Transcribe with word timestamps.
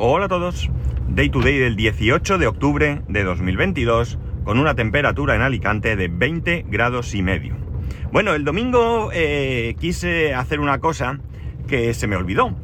Hola 0.00 0.26
a 0.26 0.28
todos. 0.28 0.70
Day 1.08 1.28
to 1.28 1.40
day 1.40 1.58
del 1.58 1.74
18 1.74 2.38
de 2.38 2.46
octubre 2.46 3.02
de 3.08 3.24
2022 3.24 4.16
con 4.44 4.60
una 4.60 4.76
temperatura 4.76 5.34
en 5.34 5.42
Alicante 5.42 5.96
de 5.96 6.06
20 6.06 6.66
grados 6.68 7.16
y 7.16 7.22
medio. 7.22 7.56
Bueno, 8.12 8.32
el 8.34 8.44
domingo 8.44 9.10
eh, 9.12 9.74
quise 9.80 10.34
hacer 10.34 10.60
una 10.60 10.78
cosa 10.78 11.18
que 11.66 11.94
se 11.94 12.06
me 12.06 12.14
olvidó. 12.14 12.56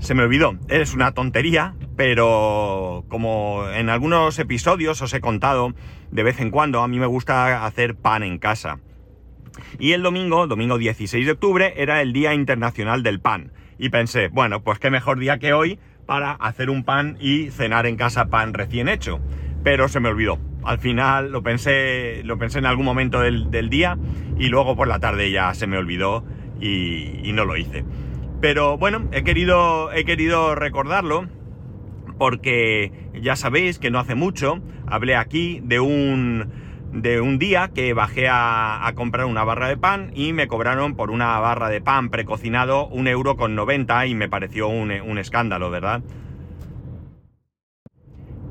Se 0.00 0.14
me 0.14 0.24
olvidó. 0.24 0.58
Es 0.66 0.92
una 0.92 1.12
tontería, 1.12 1.76
pero 1.94 3.04
como 3.06 3.68
en 3.72 3.88
algunos 3.88 4.36
episodios 4.40 5.00
os 5.00 5.14
he 5.14 5.20
contado, 5.20 5.74
de 6.10 6.22
vez 6.24 6.40
en 6.40 6.50
cuando 6.50 6.80
a 6.80 6.88
mí 6.88 6.98
me 6.98 7.06
gusta 7.06 7.64
hacer 7.66 7.94
pan 7.94 8.24
en 8.24 8.38
casa. 8.38 8.80
Y 9.78 9.92
el 9.92 10.02
domingo, 10.02 10.48
domingo 10.48 10.76
16 10.76 11.24
de 11.24 11.32
octubre, 11.32 11.72
era 11.76 12.02
el 12.02 12.12
Día 12.12 12.34
Internacional 12.34 13.04
del 13.04 13.20
Pan. 13.20 13.52
Y 13.78 13.90
pensé, 13.90 14.26
bueno, 14.26 14.64
pues 14.64 14.80
qué 14.80 14.90
mejor 14.90 15.20
día 15.20 15.38
que 15.38 15.52
hoy 15.52 15.78
para 16.10 16.32
hacer 16.32 16.70
un 16.70 16.82
pan 16.82 17.16
y 17.20 17.50
cenar 17.50 17.86
en 17.86 17.94
casa 17.94 18.30
pan 18.30 18.52
recién 18.52 18.88
hecho. 18.88 19.20
Pero 19.62 19.86
se 19.86 20.00
me 20.00 20.08
olvidó. 20.08 20.40
Al 20.64 20.80
final 20.80 21.30
lo 21.30 21.44
pensé, 21.44 22.22
lo 22.24 22.36
pensé 22.36 22.58
en 22.58 22.66
algún 22.66 22.84
momento 22.84 23.20
del, 23.20 23.70
día 23.70 23.96
y 24.36 24.48
luego 24.48 24.74
por 24.74 24.88
la 24.88 24.98
tarde 24.98 25.30
ya 25.30 25.54
se 25.54 25.68
me 25.68 25.78
olvidó 25.78 26.24
y, 26.60 27.30
no 27.32 27.44
lo 27.44 27.56
hice. 27.56 27.84
Pero 28.40 28.76
bueno, 28.76 29.08
he 29.12 29.22
querido, 29.22 29.92
he 29.92 30.04
querido 30.04 30.56
recordarlo 30.56 31.28
porque 32.18 32.90
ya 33.22 33.36
sabéis 33.36 33.78
que 33.78 33.92
no 33.92 34.00
hace 34.00 34.16
mucho 34.16 34.60
hablé 34.88 35.14
aquí 35.14 35.60
de 35.62 35.78
un 35.78 36.50
de 36.92 37.20
un 37.20 37.38
día 37.38 37.70
que 37.74 37.94
bajé 37.94 38.28
a, 38.28 38.90
comprar 38.94 39.26
una 39.26 39.44
barra 39.44 39.68
de 39.68 39.76
pan 39.76 40.10
y 40.14 40.32
me 40.32 40.48
cobraron 40.48 40.96
por 40.96 41.10
una 41.10 41.38
barra 41.38 41.68
de 41.68 41.80
pan 41.80 42.10
precocinado 42.10 42.86
un 42.88 43.06
euro 43.06 43.36
con 43.36 43.54
90 43.54 44.06
y 44.06 44.14
me 44.14 44.28
pareció 44.28 44.68
un, 44.68 44.90
escándalo, 45.18 45.70
¿verdad? 45.70 46.02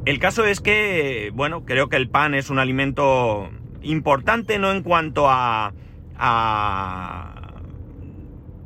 El 0.06 0.20
caso 0.20 0.46
es 0.46 0.62
que, 0.62 1.32
bueno, 1.34 1.66
creo 1.66 1.90
que 1.90 1.98
el 1.98 2.10
pan 2.10 2.34
es 2.34 2.50
un 2.50 2.60
alimento 2.60 3.50
importante 3.82 4.58
no 4.58 4.72
en 4.72 4.84
cuanto 4.84 5.26
a... 5.30 5.74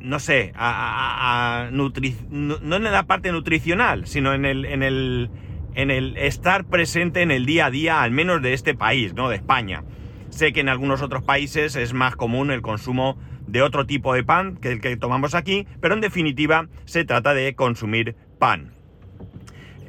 no 0.00 0.18
sé, 0.20 0.52
a, 0.54 1.68
no, 1.72 1.92
no, 2.30 2.76
en 2.76 2.84
la 2.84 3.06
parte 3.06 3.32
nutricional, 3.32 4.06
sino 4.06 4.32
en 4.32 4.44
el, 4.44 4.64
en 4.64 4.82
el 4.82 5.30
en 5.74 5.90
el 5.90 6.16
estar 6.16 6.64
presente 6.64 7.22
en 7.22 7.30
el 7.30 7.46
día 7.46 7.66
a 7.66 7.70
día, 7.70 8.02
al 8.02 8.10
menos 8.10 8.42
de 8.42 8.52
este 8.52 8.74
país, 8.74 9.14
¿no? 9.14 9.28
De 9.28 9.36
España. 9.36 9.84
Sé 10.30 10.52
que 10.52 10.60
en 10.60 10.68
algunos 10.68 11.02
otros 11.02 11.22
países 11.22 11.76
es 11.76 11.92
más 11.92 12.16
común 12.16 12.50
el 12.50 12.62
consumo 12.62 13.18
de 13.46 13.62
otro 13.62 13.86
tipo 13.86 14.14
de 14.14 14.24
pan 14.24 14.56
que 14.56 14.72
el 14.72 14.80
que 14.80 14.96
tomamos 14.96 15.34
aquí, 15.34 15.66
pero 15.80 15.94
en 15.94 16.00
definitiva 16.00 16.68
se 16.84 17.04
trata 17.04 17.34
de 17.34 17.54
consumir 17.54 18.16
pan. 18.38 18.72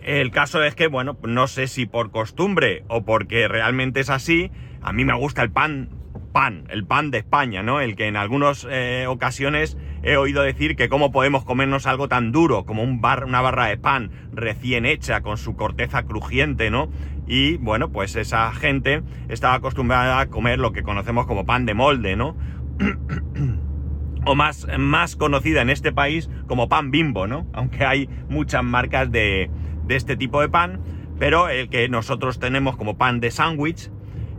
El 0.04 0.30
caso 0.30 0.64
es 0.64 0.76
que, 0.76 0.86
bueno, 0.86 1.18
no 1.24 1.48
sé 1.48 1.68
si 1.68 1.88
por 1.88 2.12
costumbre 2.12 2.84
o 2.88 3.04
porque 3.06 3.48
realmente 3.48 4.02
es 4.02 4.12
así, 4.12 4.52
a 4.82 4.94
mí 4.94 5.04
me 5.04 5.16
gusta 5.16 5.42
el 5.42 5.52
pan, 5.52 5.90
pan, 6.36 6.66
el 6.70 6.86
pan 6.86 7.12
de 7.12 7.20
España, 7.20 7.64
¿no? 7.64 7.80
El 7.80 7.96
que 7.96 8.08
en 8.08 8.18
algunas 8.18 8.68
eh, 8.70 9.06
ocasiones 9.08 9.78
he 10.04 10.18
oído 10.18 10.44
decir 10.44 10.76
que 10.76 10.90
cómo 10.90 11.14
podemos 11.14 11.46
comernos 11.46 11.88
algo 11.88 12.10
tan 12.10 12.34
duro 12.34 12.66
como 12.66 12.84
un 12.84 13.00
bar, 13.00 13.24
una 13.24 13.40
barra 13.40 13.68
de 13.68 13.78
pan 13.78 14.12
recién 14.34 14.86
hecha 14.86 15.22
con 15.22 15.38
su 15.38 15.56
corteza 15.56 16.04
crujiente, 16.04 16.70
¿no? 16.70 16.90
Y 17.26 17.56
bueno, 17.56 17.90
pues 17.90 18.18
esa 18.18 18.52
gente 18.52 19.02
estaba 19.30 19.54
acostumbrada 19.54 20.20
a 20.20 20.26
comer 20.26 20.60
lo 20.60 20.74
que 20.74 20.84
conocemos 20.84 21.26
como 21.26 21.46
pan 21.46 21.66
de 21.66 21.74
molde, 21.74 22.18
¿no? 22.18 22.36
o 24.26 24.36
más, 24.36 24.68
más 24.78 25.16
conocida 25.16 25.62
en 25.62 25.70
este 25.70 25.94
país 25.94 26.30
como 26.48 26.68
pan 26.68 26.92
bimbo, 26.92 27.28
¿no? 27.28 27.48
Aunque 27.54 27.86
hay 27.86 28.10
muchas 28.28 28.62
marcas 28.62 29.10
de, 29.10 29.50
de 29.86 29.96
este 29.96 30.18
tipo 30.18 30.42
de 30.42 30.50
pan, 30.50 30.82
pero 31.18 31.48
el 31.48 31.70
que 31.70 31.88
nosotros 31.88 32.40
tenemos 32.40 32.76
como 32.76 32.98
pan 32.98 33.22
de 33.22 33.32
sándwich, 33.32 33.90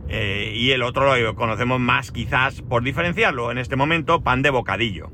eh, 0.09 0.53
y 0.55 0.71
el 0.71 0.83
otro 0.83 1.17
lo 1.17 1.35
conocemos 1.35 1.79
más 1.79 2.11
quizás 2.11 2.61
por 2.61 2.83
diferenciarlo 2.83 3.51
en 3.51 3.57
este 3.57 3.75
momento, 3.75 4.21
pan 4.21 4.41
de 4.41 4.49
bocadillo 4.49 5.11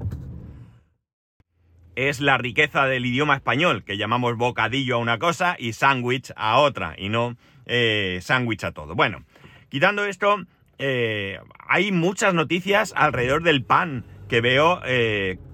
es 1.96 2.22
la 2.22 2.40
riqueza 2.40 2.86
del 2.88 3.06
idioma 3.06 3.36
español, 3.36 3.84
que 3.84 3.98
llamamos 3.98 4.36
bocadillo 4.36 4.96
a 4.96 4.98
una 4.98 5.20
cosa 5.20 5.56
y 5.60 5.74
sándwich 5.74 6.34
a 6.36 6.58
otra, 6.58 6.96
y 6.98 7.10
no 7.10 7.38
eh, 7.68 8.18
sándwich 8.20 8.64
a 8.64 8.72
todo. 8.72 8.96
Bueno, 8.96 9.24
quitando 9.70 10.04
esto, 10.04 10.44
eh, 10.80 11.40
hay 11.60 11.92
muchas 11.92 12.34
noticias 12.34 12.94
alrededor 12.98 13.44
del 13.44 13.64
pan 13.64 14.06
que 14.28 14.42
veo 14.42 14.82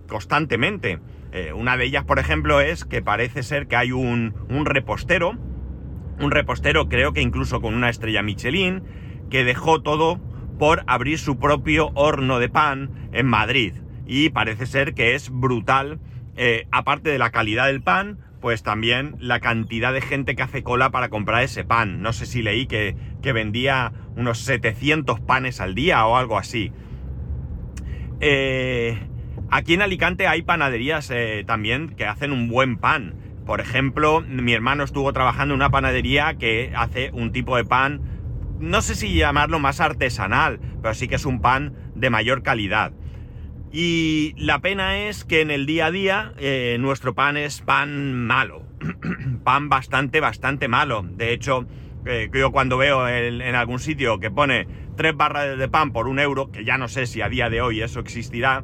constantemente. 0.07 0.99
una 1.53 1.75
de 1.75 1.83
ellas, 1.83 2.05
por 2.05 2.19
ejemplo, 2.19 2.61
es 2.61 2.85
que 2.85 3.01
parece 3.01 3.43
ser 3.43 3.67
que 3.67 3.75
hay 3.75 3.91
un, 3.91 4.33
un 4.47 4.65
repostero, 4.65 5.37
un 6.19 6.31
repostero 6.31 6.89
creo 6.89 7.13
que 7.13 7.21
incluso 7.21 7.61
con 7.61 7.73
una 7.73 7.89
estrella 7.89 8.21
Michelin, 8.21 8.83
que 9.29 9.43
dejó 9.43 9.81
todo 9.81 10.19
por 10.57 10.83
abrir 10.87 11.19
su 11.19 11.39
propio 11.39 11.91
horno 11.95 12.39
de 12.39 12.49
pan 12.49 13.09
en 13.11 13.25
Madrid. 13.25 13.73
Y 14.05 14.29
parece 14.29 14.65
ser 14.65 14.93
que 14.93 15.15
es 15.15 15.29
brutal 15.29 15.99
eh, 16.41 16.67
aparte 16.71 17.09
de 17.09 17.19
la 17.19 17.31
calidad 17.31 17.65
del 17.65 17.81
pan, 17.81 18.17
pues 18.39 18.63
también 18.63 19.17
la 19.19 19.41
cantidad 19.41 19.91
de 19.91 19.99
gente 19.99 20.37
que 20.37 20.41
hace 20.41 20.63
cola 20.63 20.89
para 20.89 21.09
comprar 21.09 21.43
ese 21.43 21.65
pan. 21.65 22.01
No 22.01 22.13
sé 22.13 22.25
si 22.25 22.41
leí 22.41 22.65
que, 22.65 22.95
vendía 23.21 23.91
unos 24.15 24.39
700 24.39 25.19
panes 25.19 25.59
al 25.59 25.75
día 25.75 26.05
o 26.05 26.15
algo 26.15 26.37
así. 26.37 26.71
Eh, 28.21 28.97
aquí 29.51 29.73
en 29.73 29.81
Alicante 29.81 30.27
hay 30.27 30.41
panaderías 30.41 31.11
eh, 31.11 31.43
también 31.45 31.89
que 31.89 32.05
hacen 32.05 32.31
un 32.31 32.47
buen 32.47 32.77
pan. 32.77 33.15
Por 33.45 33.59
ejemplo, 33.59 34.21
mi 34.21 34.53
hermano 34.53 34.85
estuvo 34.85 35.11
trabajando 35.11 35.55
en 35.55 35.59
una 35.59 35.71
panadería 35.71 36.35
que 36.35 36.71
hace 36.73 37.11
un 37.11 37.33
tipo 37.33 37.57
de 37.57 37.65
pan, 37.65 38.18
no 38.59 38.81
sé 38.81 38.95
si 38.95 39.13
llamarlo 39.13 39.59
más 39.59 39.79
artesanal, 39.79 40.59
pero 40.81 40.93
sí 40.93 41.07
que 41.07 41.15
es 41.15 41.25
un 41.25 41.41
pan 41.41 41.73
de 41.95 42.09
mayor 42.09 42.43
calidad. 42.43 42.91
Y 43.71 44.33
la 44.37 44.59
pena 44.59 44.97
es 44.97 45.23
que 45.23 45.41
en 45.41 45.51
el 45.51 45.65
día 45.65 45.87
a 45.87 45.91
día 45.91 46.33
eh, 46.37 46.77
nuestro 46.79 47.13
pan 47.13 47.37
es 47.37 47.61
pan 47.61 48.13
malo. 48.13 48.63
pan 49.43 49.69
bastante, 49.69 50.19
bastante 50.19 50.67
malo. 50.67 51.03
De 51.03 51.33
hecho, 51.33 51.67
eh, 52.05 52.29
yo 52.33 52.51
cuando 52.51 52.77
veo 52.77 53.07
en, 53.07 53.55
algún 53.55 53.79
sitio 53.79 54.19
que 54.19 54.31
pone 54.31 54.67
tres 54.97 55.15
barras 55.15 55.57
de 55.57 55.67
pan 55.69 55.91
por 55.91 56.07
un 56.07 56.19
euro, 56.19 56.51
que 56.51 56.65
ya 56.65 56.77
no 56.77 56.87
sé 56.87 57.05
si 57.05 57.21
a 57.21 57.29
día 57.29 57.49
de 57.49 57.61
hoy 57.61 57.81
eso 57.81 57.99
existirá, 57.99 58.63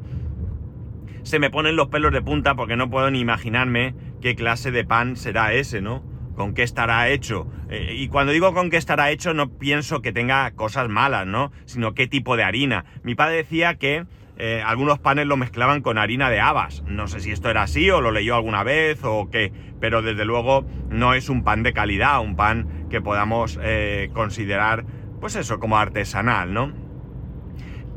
se 1.23 1.39
me 1.39 1.49
ponen 1.49 1.75
los 1.75 1.87
pelos 1.87 2.11
de 2.11 2.21
punta 2.21 2.55
porque 2.55 2.75
no 2.75 2.89
puedo 2.89 3.09
ni 3.11 3.19
imaginarme 3.19 3.95
qué 4.21 4.35
clase 4.35 4.71
de 4.71 4.85
pan 4.85 5.15
será 5.15 5.53
ese, 5.53 5.81
¿no? 5.81 6.03
Con 6.35 6.53
qué 6.53 6.63
estará 6.63 7.09
hecho. 7.09 7.47
Eh, 7.69 7.95
y 7.97 8.07
cuando 8.09 8.31
digo 8.31 8.53
con 8.53 8.69
qué 8.69 8.77
estará 8.77 9.11
hecho, 9.11 9.33
no 9.33 9.49
pienso 9.49 10.01
que 10.01 10.11
tenga 10.11 10.51
cosas 10.51 10.89
malas, 10.89 11.25
¿no? 11.25 11.51
Sino 11.65 11.93
qué 11.93 12.07
tipo 12.07 12.35
de 12.35 12.43
harina. 12.43 12.85
Mi 13.03 13.15
padre 13.15 13.37
decía 13.37 13.75
que 13.75 14.05
eh, 14.37 14.61
algunos 14.65 14.99
panes 14.99 15.27
lo 15.27 15.37
mezclaban 15.37 15.81
con 15.81 15.97
harina 15.97 16.29
de 16.29 16.41
habas. 16.41 16.83
No 16.83 17.07
sé 17.07 17.21
si 17.21 17.31
esto 17.31 17.49
era 17.49 17.63
así 17.63 17.89
o 17.89 18.01
lo 18.01 18.11
leyó 18.11 18.35
alguna 18.35 18.63
vez 18.63 18.99
o 19.03 19.29
qué, 19.29 19.53
pero 19.79 20.01
desde 20.01 20.25
luego 20.25 20.65
no 20.89 21.13
es 21.13 21.29
un 21.29 21.43
pan 21.43 21.63
de 21.63 21.73
calidad, 21.73 22.21
un 22.21 22.35
pan 22.35 22.87
que 22.89 23.01
podamos 23.01 23.57
eh, 23.61 24.09
considerar, 24.13 24.85
pues 25.21 25.35
eso, 25.35 25.59
como 25.59 25.77
artesanal, 25.77 26.53
¿no? 26.53 26.73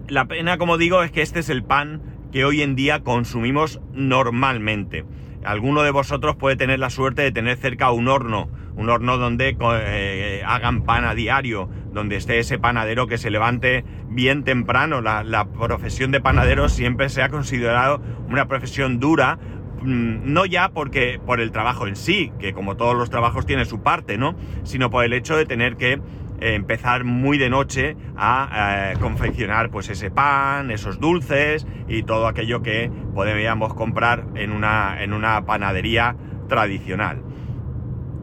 La 0.09 0.27
pena, 0.27 0.59
como 0.59 0.79
digo, 0.79 1.03
es 1.03 1.11
que 1.11 1.23
este 1.23 1.41
es 1.41 1.51
el 1.51 1.65
pan 1.65 2.03
que 2.33 2.45
hoy 2.45 2.63
en 2.63 2.77
día 2.77 3.01
consumimos 3.01 3.81
normalmente. 3.93 5.05
Alguno 5.49 5.81
de 5.81 5.91
vosotros 5.91 6.37
puede 6.37 6.57
tener 6.57 6.79
la 6.79 6.91
suerte 6.91 7.23
de 7.23 7.33
tener 7.33 7.57
cerca 7.57 7.91
un 7.91 8.07
horno, 8.07 8.51
un 8.77 8.91
horno 8.91 9.17
donde 9.17 9.57
eh, 9.59 10.43
hagan 10.45 10.83
pan 10.83 11.07
a 11.07 11.15
diario, 11.15 11.71
donde 11.91 12.17
esté 12.17 12.39
ese 12.39 12.59
panadero 12.59 13.07
que 13.07 13.17
se 13.17 13.31
levante 13.31 13.83
bien 14.11 14.45
temprano. 14.45 15.01
La, 15.01 15.47
profesión 15.47 16.11
de 16.11 16.21
panadero 16.21 16.69
siempre 16.69 17.09
se 17.09 17.23
ha 17.23 17.31
considerado 17.31 18.03
una 18.29 18.47
profesión 18.47 19.01
dura, 19.01 19.39
mm, 19.81 20.31
no 20.31 20.45
ya 20.45 20.69
porque 20.69 21.19
por 21.25 21.41
el 21.41 21.51
trabajo 21.51 21.87
en 21.87 21.97
sí, 21.97 22.31
que 22.39 22.53
como 22.53 22.77
todos 22.77 22.95
los 22.95 23.09
trabajos 23.09 23.47
tiene 23.47 23.65
su 23.65 23.83
parte, 23.83 24.19
¿no? 24.19 24.37
Sino 24.65 24.91
por 24.91 25.03
el 25.03 25.15
hecho 25.15 25.35
de 25.35 25.47
tener 25.47 25.79
que 25.79 25.99
empezar 26.41 27.05
muy 27.05 27.39
de 27.39 27.51
noche 27.51 27.97
a 28.17 28.93
eh, 28.93 28.99
confeccionar 28.99 29.71
pues 29.71 29.89
ese 29.89 30.11
pan, 30.11 30.71
esos 30.71 31.01
dulces 31.01 31.67
y 31.89 32.03
todo 32.03 32.27
aquello 32.27 32.63
que 32.63 32.91
podríamos 33.15 33.75
comprar 33.75 34.27
en 34.35 34.53
una, 34.53 35.03
en 35.03 35.13
una 35.13 35.45
panadería 35.45 36.17
tradicional. 36.49 37.23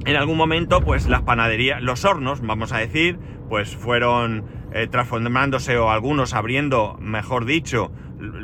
En 0.06 0.16
algún 0.16 0.38
momento, 0.38 0.82
pues 0.82 1.08
las 1.08 1.24
panaderías, 1.24 1.82
los 1.82 2.06
hornos, 2.06 2.42
vamos 2.42 2.72
a 2.72 2.78
decir, 2.78 3.18
pues 3.50 3.76
fueron 3.76 4.46
eh, 4.72 4.88
transformándose 4.88 5.78
o 5.78 5.90
algunos 5.90 6.34
abriendo, 6.34 6.98
mejor 7.00 7.46
dicho, 7.46 7.92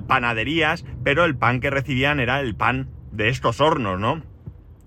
panaderías, 0.07 0.85
pero 1.03 1.25
el 1.25 1.35
pan 1.35 1.59
que 1.59 1.69
recibían 1.69 2.19
era 2.19 2.39
el 2.39 2.55
pan 2.55 2.89
de 3.11 3.29
estos 3.29 3.61
hornos, 3.61 3.99
¿no? 3.99 4.23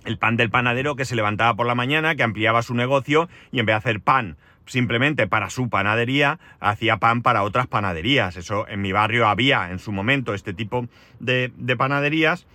El 0.04 0.19
pan 0.19 0.36
del 0.36 0.50
panadero 0.50 0.96
que 0.96 1.04
se 1.04 1.16
levantaba 1.16 1.54
por 1.54 1.66
la 1.66 1.75
mañana, 1.75 2.14
que 2.14 2.22
ampliaba 2.22 2.62
su 2.62 2.75
negocio 2.75 3.28
y 3.52 3.60
en 3.60 3.66
vez 3.66 3.75
de 3.75 3.78
hacer 3.78 4.00
pan 4.00 4.36
simplemente 4.66 5.26
para 5.26 5.50
su 5.50 5.69
panadería, 5.69 6.38
hacía 6.61 6.99
pan 6.99 7.22
para 7.22 7.43
otras 7.43 7.66
panaderías. 7.66 8.37
Eso 8.37 8.66
en 8.69 8.81
mi 8.82 8.93
barrio 8.93 9.28
había 9.28 9.70
en 9.70 9.78
su 9.78 9.93
momento 9.93 10.34
este 10.34 10.55
tipo 10.55 10.87
de 11.20 11.76
panaderías 11.76 12.46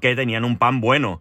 que 0.00 0.16
tenían 0.16 0.44
un 0.44 0.56
pan 0.56 0.80
bueno 0.80 1.20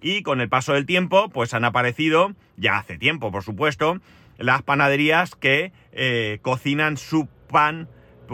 Y 0.00 0.22
con 0.22 0.40
el 0.40 0.48
paso 0.48 0.72
del 0.72 0.86
tiempo, 0.86 1.28
pues 1.28 1.52
han 1.52 1.64
aparecido, 1.64 2.32
ya 2.56 2.78
hace 2.78 2.96
tiempo, 2.96 3.30
por 3.30 3.42
supuesto, 3.42 4.00
las 4.38 4.62
panaderías 4.62 5.34
que 5.34 5.72
eh, 5.92 6.38
cocinan 6.42 6.96
su 6.96 7.28
pan 7.50 7.88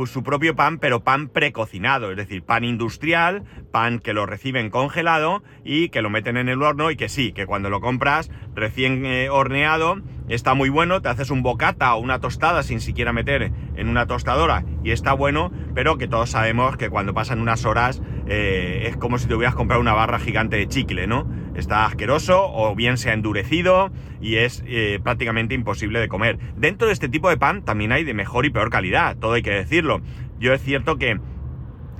su 0.05 0.23
propio 0.23 0.55
pan, 0.55 0.79
pero 0.79 1.03
pan 1.03 1.29
precocinado, 1.29 2.11
es 2.11 2.17
decir, 2.19 2.43
pan 2.43 2.65
industrial, 2.65 3.45
pan 3.73 3.99
que 3.99 4.13
lo 4.13 4.27
reciben 4.27 4.69
congelado 4.69 5.43
y 5.65 5.89
que 5.89 6.03
lo 6.03 6.11
meten 6.11 6.37
en 6.37 6.51
el 6.51 6.63
horno 6.63 6.91
y 6.91 6.97
que 6.97 7.09
sí, 7.09 7.33
que 7.33 7.47
cuando 7.47 7.71
lo 7.71 7.81
compras 7.81 8.31
recién 8.55 9.07
eh, 9.07 9.31
horneado 9.31 10.03
está 10.29 10.55
muy 10.55 10.69
bueno, 10.69 11.01
te 11.03 11.09
haces 11.09 11.31
un 11.31 11.43
bocata 11.43 11.95
o 11.95 12.01
una 12.01 12.21
tostada 12.21 12.63
sin 12.63 12.81
siquiera 12.81 13.13
meter 13.13 13.53
en 13.77 13.89
una 13.89 14.07
tostadora 14.07 14.65
y 14.83 14.91
está 14.91 15.13
bueno, 15.13 15.53
pero 15.75 15.99
que 15.99 16.09
todos 16.09 16.31
sabemos 16.31 16.77
que 16.77 16.91
cuando 16.91 17.15
pasan 17.15 17.41
unas 17.41 17.65
horas 17.65 18.03
eh, 18.27 18.85
es 18.87 18.97
como 18.97 19.19
si 19.19 19.27
te 19.27 19.35
hubieras 19.35 19.55
comprado 19.55 19.81
una 19.81 19.93
barra 19.93 20.19
gigante 20.19 20.57
de 20.57 20.69
chicle, 20.69 21.07
¿no? 21.07 21.29
Está 21.55 21.87
asqueroso 21.87 22.51
o 22.53 22.75
bien 22.75 22.99
se 22.99 23.11
ha 23.11 23.13
endurecido 23.13 23.91
y 24.21 24.37
es 24.37 24.63
eh, 24.67 25.01
prácticamente 25.03 25.55
imposible 25.55 26.01
de 26.01 26.09
comer. 26.09 26.39
Dentro 26.57 26.89
de 26.89 26.93
este 26.93 27.09
tipo 27.09 27.29
de 27.29 27.37
pan 27.37 27.65
también 27.65 27.93
hay 27.93 28.05
de 28.05 28.15
mejor 28.15 28.47
y 28.47 28.51
peor 28.51 28.71
calidad, 28.71 29.17
todo 29.17 29.35
hay 29.35 29.43
que 29.43 29.51
decirlo. 29.51 30.01
Yo 30.39 30.53
es 30.53 30.63
cierto 30.63 30.99
que 30.99 31.19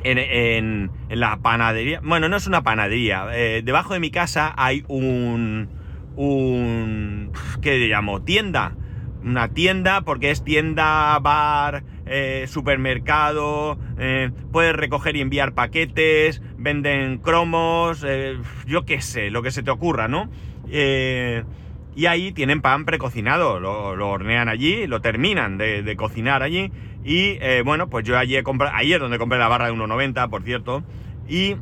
en, 0.05 0.91
la 1.09 1.39
panadería, 1.39 2.01
bueno, 2.03 2.29
no 2.29 2.37
es 2.37 2.47
una 2.47 2.63
panadería, 2.63 3.27
eh, 3.33 3.63
debajo 3.65 3.95
de 3.95 4.01
mi 4.01 4.11
casa 4.11 4.55
hay 4.57 4.85
un, 4.89 5.69
un, 6.17 7.31
¿qué 7.61 7.79
le 7.79 7.89
llamo? 7.89 8.23
Tienda. 8.23 8.75
Una 9.23 9.49
tienda 9.49 10.03
porque 10.03 10.31
es 10.31 10.45
tienda, 10.45 11.19
bar, 11.19 11.83
eh, 12.09 12.45
supermercado, 12.47 13.77
eh, 13.99 14.31
puedes 14.53 14.77
recoger 14.77 15.17
y 15.17 15.21
enviar 15.21 15.55
paquetes, 15.55 16.41
venden 16.57 17.19
cromos, 17.19 18.05
eh, 18.07 18.39
yo 18.65 18.85
qué 18.85 19.01
sé, 19.01 19.31
lo 19.31 19.43
que 19.43 19.51
se 19.51 19.65
te 19.65 19.71
ocurra, 19.71 20.09
¿no? 20.09 20.31
y 20.69 22.07
ahí 22.07 22.33
tienen 22.33 22.61
pan 22.61 22.85
precocinado, 22.85 23.59
lo, 23.61 24.09
hornean 24.09 24.49
allí, 24.49 24.87
lo 24.87 25.01
terminan 25.01 25.59
de, 25.59 25.95
cocinar 25.97 26.43
allí. 26.43 26.73
Y 27.05 27.39
bueno, 27.65 27.89
pues 27.89 28.05
yo 28.05 28.19
allí 28.19 28.37
he 28.37 28.43
comprado, 28.43 28.75
ayer 28.75 29.01
donde 29.01 29.17
compré 29.17 29.39
la 29.39 29.47
barra 29.47 29.67
de 29.67 29.73
1,90, 29.73 30.29
por 30.29 30.43
cierto. 30.43 30.83
Y 31.29 31.55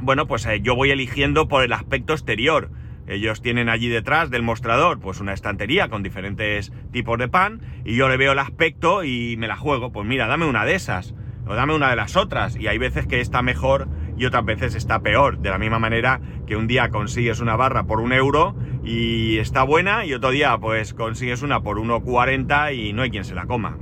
bueno, 0.00 0.26
pues 0.26 0.48
yo 0.62 0.74
voy 0.74 0.90
eligiendo 0.90 1.48
por 1.48 1.62
el 1.62 1.74
aspecto 1.74 2.14
exterior. 2.14 2.70
Ellos 3.06 3.42
tienen 3.42 3.68
allí 3.68 3.88
detrás 3.88 4.30
del 4.30 4.42
mostrador 4.42 4.98
pues 5.00 5.20
una 5.20 5.32
estantería 5.32 5.88
con 5.88 6.02
diferentes 6.02 6.72
tipos 6.90 7.18
de 7.18 7.28
pan 7.28 7.60
y 7.84 7.96
yo 7.96 8.08
le 8.08 8.16
veo 8.16 8.32
el 8.32 8.38
aspecto 8.38 9.04
y 9.04 9.36
me 9.36 9.48
la 9.48 9.56
juego. 9.56 9.92
Pues 9.92 10.06
mira, 10.06 10.26
dame 10.26 10.46
una 10.46 10.64
de 10.64 10.74
esas 10.74 11.14
o 11.46 11.54
dame 11.54 11.74
una 11.74 11.90
de 11.90 11.96
las 11.96 12.16
otras. 12.16 12.56
Y 12.56 12.66
hay 12.66 12.78
veces 12.78 13.06
que 13.06 13.20
está 13.20 13.42
mejor 13.42 13.88
y 14.16 14.24
otras 14.24 14.44
veces 14.44 14.74
está 14.74 15.00
peor. 15.00 15.38
De 15.38 15.50
la 15.50 15.58
misma 15.58 15.78
manera 15.78 16.20
que 16.46 16.56
un 16.56 16.66
día 16.66 16.90
consigues 16.90 17.40
una 17.40 17.56
barra 17.56 17.84
por 17.84 18.00
un 18.00 18.12
euro 18.12 18.54
y 18.84 19.38
está 19.38 19.62
buena 19.62 20.04
y 20.04 20.14
otro 20.14 20.30
día 20.30 20.56
pues 20.58 20.94
consigues 20.94 21.42
una 21.42 21.62
por 21.62 21.78
1,40 21.78 22.76
y 22.76 22.92
no 22.92 23.02
hay 23.02 23.10
quien 23.10 23.24
se 23.24 23.34
la 23.34 23.46
coma. 23.46 23.78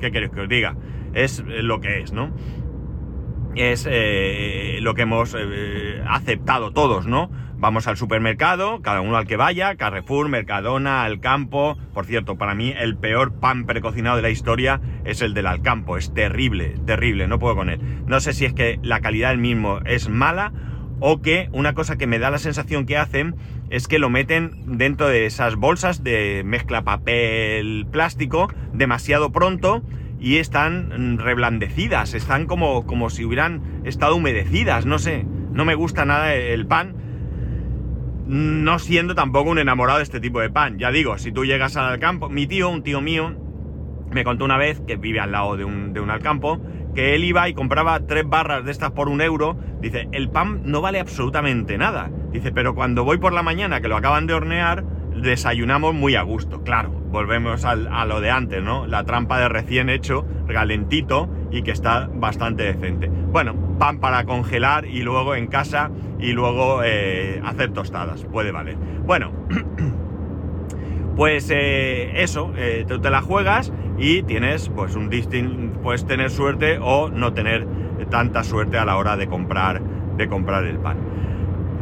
¿Qué 0.00 0.10
queréis 0.10 0.32
que 0.32 0.40
os 0.40 0.48
diga? 0.48 0.76
Es 1.14 1.42
lo 1.46 1.80
que 1.80 2.00
es, 2.00 2.12
¿no? 2.12 2.32
Es 3.54 3.88
eh, 3.90 4.78
lo 4.82 4.94
que 4.94 5.02
hemos 5.02 5.34
eh, 5.36 6.02
aceptado 6.06 6.72
todos, 6.72 7.06
¿no? 7.06 7.30
Vamos 7.60 7.88
al 7.88 7.96
supermercado, 7.96 8.82
cada 8.82 9.00
uno 9.00 9.16
al 9.16 9.26
que 9.26 9.36
vaya, 9.36 9.74
Carrefour, 9.74 10.28
Mercadona, 10.28 11.02
Alcampo. 11.02 11.76
Por 11.92 12.06
cierto, 12.06 12.36
para 12.38 12.54
mí 12.54 12.72
el 12.78 12.96
peor 12.96 13.40
pan 13.40 13.66
precocinado 13.66 14.14
de 14.14 14.22
la 14.22 14.30
historia 14.30 14.80
es 15.04 15.22
el 15.22 15.34
del 15.34 15.48
Alcampo. 15.48 15.96
Es 15.96 16.14
terrible, 16.14 16.76
terrible, 16.86 17.26
no 17.26 17.40
puedo 17.40 17.56
con 17.56 17.68
él. 17.68 17.80
No 18.06 18.20
sé 18.20 18.32
si 18.32 18.44
es 18.44 18.52
que 18.52 18.78
la 18.82 19.00
calidad 19.00 19.30
del 19.30 19.38
mismo 19.38 19.80
es 19.86 20.08
mala 20.08 20.52
o 21.00 21.20
que 21.20 21.48
una 21.50 21.74
cosa 21.74 21.98
que 21.98 22.06
me 22.06 22.20
da 22.20 22.30
la 22.30 22.38
sensación 22.38 22.86
que 22.86 22.96
hacen 22.96 23.34
es 23.70 23.88
que 23.88 23.98
lo 23.98 24.08
meten 24.08 24.78
dentro 24.78 25.08
de 25.08 25.26
esas 25.26 25.56
bolsas 25.56 26.04
de 26.04 26.42
mezcla 26.44 26.82
papel 26.82 27.88
plástico 27.90 28.52
demasiado 28.72 29.32
pronto 29.32 29.82
y 30.20 30.36
están 30.36 31.18
reblandecidas, 31.18 32.14
están 32.14 32.46
como, 32.46 32.86
como 32.86 33.10
si 33.10 33.24
hubieran 33.24 33.82
estado 33.84 34.14
humedecidas, 34.14 34.86
no 34.86 35.00
sé, 35.00 35.26
no 35.52 35.64
me 35.64 35.74
gusta 35.74 36.04
nada 36.04 36.34
el 36.34 36.66
pan 36.66 37.07
no 38.28 38.78
siendo 38.78 39.14
tampoco 39.14 39.50
un 39.50 39.58
enamorado 39.58 39.98
de 39.98 40.04
este 40.04 40.20
tipo 40.20 40.40
de 40.40 40.50
pan. 40.50 40.78
Ya 40.78 40.90
digo, 40.90 41.16
si 41.18 41.32
tú 41.32 41.44
llegas 41.44 41.76
al 41.76 41.98
campo, 41.98 42.28
mi 42.28 42.46
tío, 42.46 42.68
un 42.68 42.82
tío 42.82 43.00
mío, 43.00 43.34
me 44.10 44.22
contó 44.22 44.44
una 44.44 44.58
vez 44.58 44.80
que 44.86 44.96
vive 44.96 45.18
al 45.18 45.32
lado 45.32 45.56
de 45.56 45.64
un, 45.64 45.94
de 45.94 46.00
un 46.00 46.10
alcampo, 46.10 46.60
que 46.94 47.14
él 47.14 47.24
iba 47.24 47.48
y 47.48 47.54
compraba 47.54 48.00
tres 48.06 48.28
barras 48.28 48.64
de 48.64 48.70
estas 48.70 48.90
por 48.90 49.08
un 49.08 49.22
euro. 49.22 49.56
Dice, 49.80 50.08
el 50.12 50.28
pan 50.28 50.60
no 50.64 50.82
vale 50.82 51.00
absolutamente 51.00 51.78
nada. 51.78 52.10
Dice, 52.30 52.52
pero 52.52 52.74
cuando 52.74 53.02
voy 53.02 53.16
por 53.16 53.32
la 53.32 53.42
mañana, 53.42 53.80
que 53.80 53.88
lo 53.88 53.96
acaban 53.96 54.26
de 54.26 54.34
hornear, 54.34 54.84
desayunamos 55.22 55.94
muy 55.94 56.14
a 56.14 56.22
gusto. 56.22 56.62
Claro, 56.62 56.90
volvemos 56.90 57.64
a 57.64 58.04
lo 58.04 58.20
de 58.20 58.30
antes, 58.30 58.62
¿no? 58.62 58.86
La 58.86 59.04
trampa 59.04 59.38
de 59.38 59.48
recién 59.48 59.88
hecho, 59.88 60.24
galentito 60.46 61.28
y 61.50 61.62
que 61.62 61.70
está 61.70 62.08
bastante 62.12 62.64
decente. 62.64 63.08
Bueno, 63.08 63.54
pan 63.78 63.98
para 63.98 64.24
congelar 64.24 64.86
y 64.86 65.02
luego 65.02 65.34
en 65.34 65.46
casa 65.46 65.90
y 66.18 66.32
luego 66.32 66.82
eh, 66.84 67.40
hacer 67.44 67.72
tostadas, 67.72 68.24
puede 68.24 68.52
valer. 68.52 68.76
Bueno, 68.76 69.32
pues 71.16 71.50
eh, 71.50 72.22
eso, 72.22 72.52
eh, 72.56 72.84
tú 72.86 73.00
te 73.00 73.10
la 73.10 73.22
juegas 73.22 73.72
y 73.98 74.22
tienes 74.22 74.68
pues 74.68 74.94
un 74.96 75.08
distinto, 75.08 75.80
puedes 75.80 76.06
tener 76.06 76.30
suerte 76.30 76.78
o 76.80 77.10
no 77.10 77.32
tener 77.32 77.66
tanta 78.10 78.44
suerte 78.44 78.78
a 78.78 78.84
la 78.84 78.96
hora 78.96 79.16
de 79.16 79.26
comprar, 79.26 79.82
de 80.16 80.28
comprar 80.28 80.64
el 80.64 80.78
pan. 80.78 80.98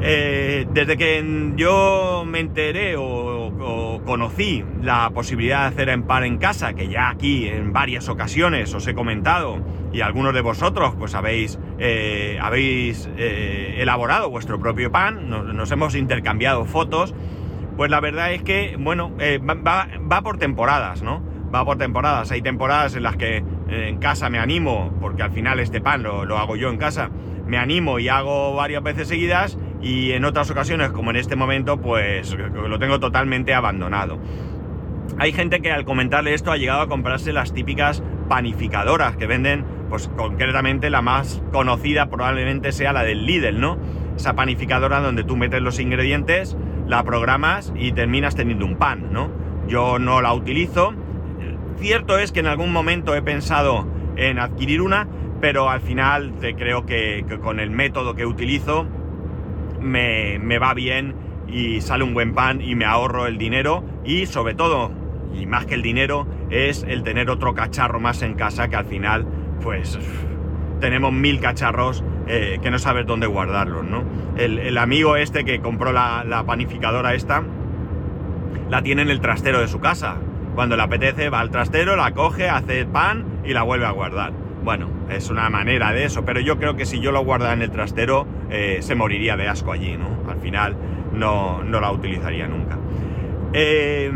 Desde 0.00 0.96
que 0.96 1.52
yo 1.56 2.24
me 2.26 2.40
enteré 2.40 2.96
o, 2.96 4.02
conocí 4.06 4.64
la 4.82 5.10
posibilidad 5.10 5.62
de 5.62 5.66
hacer 5.66 5.88
en 5.88 6.04
pan 6.04 6.24
en 6.24 6.38
casa, 6.38 6.74
que 6.74 6.88
ya 6.88 7.10
aquí 7.10 7.48
en 7.48 7.72
varias 7.72 8.08
ocasiones 8.08 8.72
os 8.72 8.86
he 8.86 8.94
comentado, 8.94 9.58
y 9.92 10.00
algunos 10.00 10.32
de 10.32 10.40
vosotros 10.40 10.94
pues 10.98 11.14
habéis, 11.14 11.58
eh, 11.78 12.38
habéis 12.40 13.08
eh, 13.16 13.76
elaborado 13.78 14.30
vuestro 14.30 14.60
propio 14.60 14.92
pan, 14.92 15.28
nos, 15.28 15.70
hemos 15.72 15.94
intercambiado 15.94 16.64
fotos, 16.64 17.14
pues 17.76 17.90
la 17.90 18.00
verdad 18.00 18.32
es 18.32 18.42
que, 18.42 18.76
bueno, 18.78 19.12
eh, 19.18 19.38
va, 19.38 20.22
por 20.22 20.38
temporadas, 20.38 21.02
¿no? 21.02 21.22
Va 21.54 21.64
por 21.64 21.76
temporadas. 21.76 22.30
Hay 22.30 22.42
temporadas 22.42 22.96
en 22.96 23.02
las 23.02 23.16
que 23.16 23.44
en 23.68 23.98
casa 23.98 24.30
me 24.30 24.38
animo, 24.38 24.94
porque 25.00 25.22
al 25.22 25.30
final 25.30 25.60
este 25.60 25.80
pan 25.80 26.02
lo, 26.02 26.24
lo 26.24 26.38
hago 26.38 26.56
yo 26.56 26.70
en 26.70 26.78
casa, 26.78 27.10
me 27.46 27.58
animo 27.58 27.98
y 27.98 28.08
hago 28.08 28.54
varias 28.54 28.82
veces 28.82 29.08
seguidas, 29.08 29.58
y 29.82 30.12
en 30.12 30.24
otras 30.24 30.50
ocasiones, 30.50 30.90
como 30.90 31.10
en 31.10 31.16
este 31.16 31.36
momento, 31.36 31.80
pues 31.80 32.34
lo 32.34 32.78
tengo 32.78 32.98
totalmente 32.98 33.54
abandonado. 33.54 34.18
Hay 35.18 35.32
gente 35.32 35.60
que 35.60 35.70
al 35.70 35.84
comentarle 35.84 36.34
esto 36.34 36.50
ha 36.50 36.56
llegado 36.56 36.82
a 36.82 36.88
comprarse 36.88 37.32
las 37.32 37.52
típicas 37.52 38.02
panificadoras 38.28 39.16
que 39.16 39.26
venden 39.26 39.64
pues 39.88 40.08
concretamente 40.16 40.90
la 40.90 41.00
más 41.00 41.42
conocida 41.52 42.10
probablemente 42.10 42.72
sea 42.72 42.92
la 42.92 43.04
del 43.04 43.24
Lidl, 43.24 43.60
¿no? 43.60 43.78
Esa 44.16 44.34
panificadora 44.34 45.00
donde 45.00 45.24
tú 45.24 45.36
metes 45.36 45.62
los 45.62 45.78
ingredientes, 45.78 46.56
la 46.86 47.04
programas 47.04 47.72
y 47.76 47.92
terminas 47.92 48.34
teniendo 48.34 48.66
un 48.66 48.76
pan, 48.76 49.12
¿no? 49.12 49.30
Yo 49.68 49.98
no 49.98 50.20
la 50.20 50.32
utilizo. 50.32 50.92
Cierto 51.78 52.18
es 52.18 52.32
que 52.32 52.40
en 52.40 52.46
algún 52.46 52.72
momento 52.72 53.14
he 53.14 53.22
pensado 53.22 53.86
en 54.16 54.38
adquirir 54.38 54.80
una, 54.80 55.06
pero 55.40 55.68
al 55.68 55.80
final 55.80 56.32
creo 56.40 56.86
que, 56.86 57.24
con 57.42 57.60
el 57.60 57.70
método 57.70 58.14
que 58.14 58.26
utilizo 58.26 58.86
me, 59.86 60.38
me 60.38 60.58
va 60.58 60.74
bien 60.74 61.14
y 61.48 61.80
sale 61.80 62.04
un 62.04 62.14
buen 62.14 62.34
pan 62.34 62.60
y 62.60 62.74
me 62.74 62.84
ahorro 62.84 63.26
el 63.26 63.38
dinero 63.38 63.84
y 64.04 64.26
sobre 64.26 64.54
todo, 64.54 64.90
y 65.34 65.46
más 65.46 65.66
que 65.66 65.74
el 65.74 65.82
dinero, 65.82 66.26
es 66.50 66.84
el 66.88 67.02
tener 67.02 67.30
otro 67.30 67.54
cacharro 67.54 68.00
más 68.00 68.22
en 68.22 68.34
casa 68.34 68.68
que 68.68 68.76
al 68.76 68.86
final 68.86 69.26
pues 69.62 69.98
tenemos 70.80 71.12
mil 71.12 71.40
cacharros 71.40 72.04
eh, 72.26 72.58
que 72.62 72.70
no 72.70 72.78
sabes 72.78 73.06
dónde 73.06 73.26
guardarlos, 73.26 73.84
¿no? 73.84 74.02
El, 74.36 74.76
amigo 74.78 75.16
este 75.16 75.44
que 75.44 75.60
compró 75.60 75.92
la, 75.92 76.44
panificadora 76.46 77.14
esta, 77.14 77.42
la 78.68 78.82
tiene 78.82 79.02
en 79.02 79.10
el 79.10 79.20
trastero 79.20 79.60
de 79.60 79.68
su 79.68 79.80
casa. 79.80 80.16
Cuando 80.54 80.76
le 80.76 80.82
apetece 80.82 81.28
va 81.30 81.40
al 81.40 81.50
trastero, 81.50 81.96
la 81.96 82.12
coge, 82.12 82.48
hace 82.48 82.84
pan 82.84 83.24
y 83.44 83.52
la 83.52 83.62
vuelve 83.62 83.86
a 83.86 83.92
guardar. 83.92 84.32
Bueno, 84.66 84.90
es 85.08 85.30
una 85.30 85.48
manera 85.48 85.92
de 85.92 86.06
eso, 86.06 86.24
pero 86.24 86.40
yo 86.40 86.58
creo 86.58 86.74
que 86.74 86.86
si 86.86 86.98
yo 86.98 87.12
lo 87.12 87.24
guardara 87.24 87.52
en 87.52 87.62
el 87.62 87.70
trastero, 87.70 88.26
eh, 88.50 88.78
se 88.80 88.96
moriría 88.96 89.36
de 89.36 89.46
asco 89.46 89.70
allí, 89.70 89.96
¿no? 89.96 90.28
Al 90.28 90.40
final 90.40 90.76
no, 91.12 91.62
no 91.62 91.80
la 91.80 91.92
utilizaría 91.92 92.48
nunca. 92.48 92.76
Eh, 93.52 94.10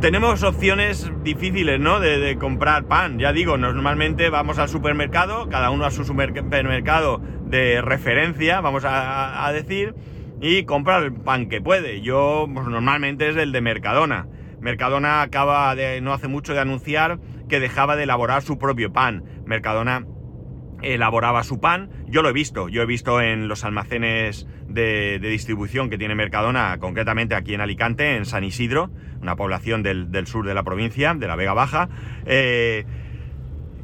tenemos 0.00 0.44
opciones 0.44 1.10
difíciles, 1.24 1.80
¿no? 1.80 1.98
De, 1.98 2.38
comprar 2.38 2.84
pan. 2.84 3.18
Ya 3.18 3.32
digo, 3.32 3.58
normalmente 3.58 4.30
vamos 4.30 4.60
al 4.60 4.68
supermercado, 4.68 5.48
cada 5.48 5.70
uno 5.70 5.84
a 5.84 5.90
su 5.90 6.04
supermercado 6.04 7.20
de 7.44 7.82
referencia, 7.82 8.60
vamos 8.60 8.84
a, 8.86 9.50
decir, 9.52 9.96
y 10.40 10.62
comprar 10.62 11.02
el 11.02 11.12
pan 11.12 11.48
que 11.48 11.60
puede. 11.60 12.02
Yo, 12.02 12.46
pues, 12.54 12.68
normalmente 12.68 13.30
es 13.30 13.36
el 13.36 13.50
de 13.50 13.62
Mercadona. 13.62 14.28
Mercadona 14.60 15.22
acaba 15.22 15.74
de, 15.74 16.00
no 16.00 16.12
hace 16.12 16.28
mucho 16.28 16.54
de 16.54 16.60
anunciar 16.60 17.18
que 17.52 17.60
dejaba 17.60 17.96
de 17.96 18.04
elaborar 18.04 18.40
su 18.40 18.56
propio 18.56 18.94
pan. 18.94 19.24
Mercadona 19.44 20.06
elaboraba 20.80 21.44
su 21.44 21.60
pan. 21.60 21.90
Yo 22.06 22.22
lo 22.22 22.30
he 22.30 22.32
visto, 22.32 22.70
yo 22.70 22.80
he 22.80 22.86
visto 22.86 23.20
en 23.20 23.46
los 23.46 23.62
almacenes 23.62 24.46
de, 24.68 25.18
distribución 25.18 25.90
que 25.90 25.98
tiene 25.98 26.14
Mercadona, 26.14 26.78
concretamente 26.78 27.34
aquí 27.34 27.52
en 27.52 27.60
Alicante, 27.60 28.16
en 28.16 28.24
San 28.24 28.42
Isidro, 28.42 28.90
una 29.20 29.36
población 29.36 29.82
del, 29.82 30.26
sur 30.26 30.46
de 30.46 30.54
la 30.54 30.62
provincia, 30.62 31.12
de 31.12 31.28
la 31.28 31.36
Vega 31.36 31.52
Baja. 31.52 31.90
Eh, 32.24 32.86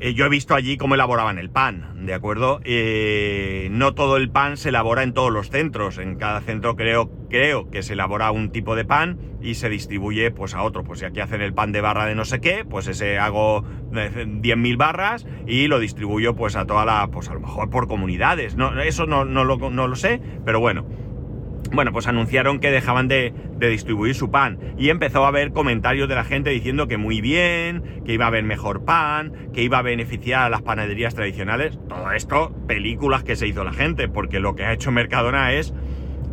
eh, 0.00 0.14
yo 0.14 0.26
he 0.26 0.28
visto 0.28 0.54
allí 0.54 0.76
cómo 0.76 0.94
elaboraban 0.94 1.38
el 1.38 1.50
pan, 1.50 2.06
¿de 2.06 2.14
acuerdo? 2.14 2.60
Eh, 2.64 3.68
no 3.72 3.94
todo 3.94 4.16
el 4.16 4.30
pan 4.30 4.56
se 4.56 4.68
elabora 4.68 5.02
en 5.02 5.12
todos 5.12 5.32
los 5.32 5.50
centros. 5.50 5.98
En 5.98 6.16
cada 6.16 6.40
centro 6.40 6.76
creo, 6.76 7.10
creo 7.28 7.68
que 7.68 7.82
se 7.82 7.94
elabora 7.94 8.30
un 8.30 8.50
tipo 8.50 8.76
de 8.76 8.84
pan 8.84 9.18
y 9.42 9.54
se 9.54 9.68
distribuye 9.68 10.30
pues 10.30 10.54
a 10.54 10.62
otro. 10.62 10.84
Pues 10.84 11.00
si 11.00 11.04
aquí 11.04 11.20
hacen 11.20 11.40
el 11.40 11.52
pan 11.52 11.72
de 11.72 11.80
barra 11.80 12.06
de 12.06 12.14
no 12.14 12.24
sé 12.24 12.40
qué, 12.40 12.64
pues 12.64 12.86
ese 12.86 13.18
hago 13.18 13.64
10.000 13.90 14.76
barras 14.76 15.26
y 15.46 15.66
lo 15.66 15.80
distribuyo 15.80 16.36
pues 16.36 16.54
a 16.54 16.64
toda 16.64 16.84
la, 16.84 17.08
pues 17.08 17.28
a 17.28 17.34
lo 17.34 17.40
mejor 17.40 17.68
por 17.68 17.88
comunidades. 17.88 18.54
No, 18.54 18.80
eso 18.80 19.06
no, 19.06 19.24
no, 19.24 19.44
lo, 19.44 19.70
no 19.70 19.88
lo 19.88 19.96
sé, 19.96 20.20
pero 20.44 20.60
bueno. 20.60 20.86
Bueno, 21.70 21.92
pues 21.92 22.06
anunciaron 22.06 22.60
que 22.60 22.70
dejaban 22.70 23.08
de, 23.08 23.32
distribuir 23.58 24.14
su 24.14 24.30
pan 24.30 24.58
y 24.78 24.88
empezó 24.88 25.24
a 25.24 25.28
haber 25.28 25.52
comentarios 25.52 26.08
de 26.08 26.14
la 26.14 26.24
gente 26.24 26.50
diciendo 26.50 26.88
que 26.88 26.96
muy 26.96 27.20
bien, 27.20 28.02
que 28.06 28.14
iba 28.14 28.24
a 28.24 28.28
haber 28.28 28.44
mejor 28.44 28.84
pan, 28.84 29.32
que 29.52 29.62
iba 29.62 29.78
a 29.78 29.82
beneficiar 29.82 30.46
a 30.46 30.48
las 30.48 30.62
panaderías 30.62 31.14
tradicionales. 31.14 31.78
Todo 31.88 32.12
esto, 32.12 32.54
películas 32.66 33.22
que 33.22 33.36
se 33.36 33.46
hizo 33.46 33.64
la 33.64 33.72
gente, 33.72 34.08
porque 34.08 34.40
lo 34.40 34.54
que 34.54 34.64
ha 34.64 34.72
hecho 34.72 34.90
Mercadona 34.90 35.52
es 35.52 35.74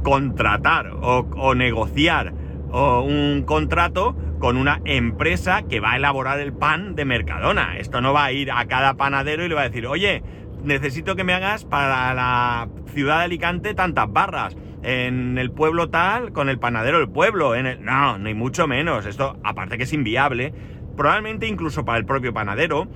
contratar 0.04 0.92
o, 1.02 1.56
negociar 1.56 2.34
un 2.72 3.44
contrato 3.46 4.16
con 4.40 4.58
una 4.58 4.82
empresa 4.86 5.64
que 5.64 5.80
va 5.80 5.94
a 5.94 5.96
elaborar 5.98 6.40
el 6.40 6.54
pan 6.54 6.96
de 6.96 7.06
Mercadona. 7.06 7.78
Esto 7.78 8.02
no 8.02 8.14
va 8.14 8.26
a 8.26 8.32
ir 8.32 8.52
a 8.52 8.66
cada 8.68 8.96
panadero 8.96 9.44
y 9.46 9.50
le 9.50 9.56
va 9.56 9.62
a 9.62 9.70
decir, 9.70 9.88
oye, 9.88 10.24
necesito 10.64 11.16
que 11.16 11.24
me 11.24 11.34
hagas 11.34 11.66
para 11.66 12.14
la 12.14 12.68
ciudad 12.94 13.20
de 13.20 13.26
Alicante 13.26 13.74
tantas 13.74 14.12
barras 14.12 14.56
en 14.86 15.40
el 15.40 15.50
pueblo 15.50 15.90
tal 15.90 16.32
con 16.32 16.48
el 16.48 16.60
panadero 16.60 17.00
del 17.00 17.10
pueblo. 17.10 17.56
En 17.56 17.66
el... 17.66 17.84
No, 17.84 18.20
ni 18.20 18.36
mucho 18.36 18.68
menos. 18.68 19.08
Esto, 19.08 19.38
aparte 19.44 19.78
que 19.78 19.84
es 19.84 19.94
inviable, 19.94 20.54
probablemente 20.96 21.48
incluso 21.48 21.84
para 21.86 21.98
el 21.98 22.06
propio 22.06 22.34
panadero, 22.34 22.88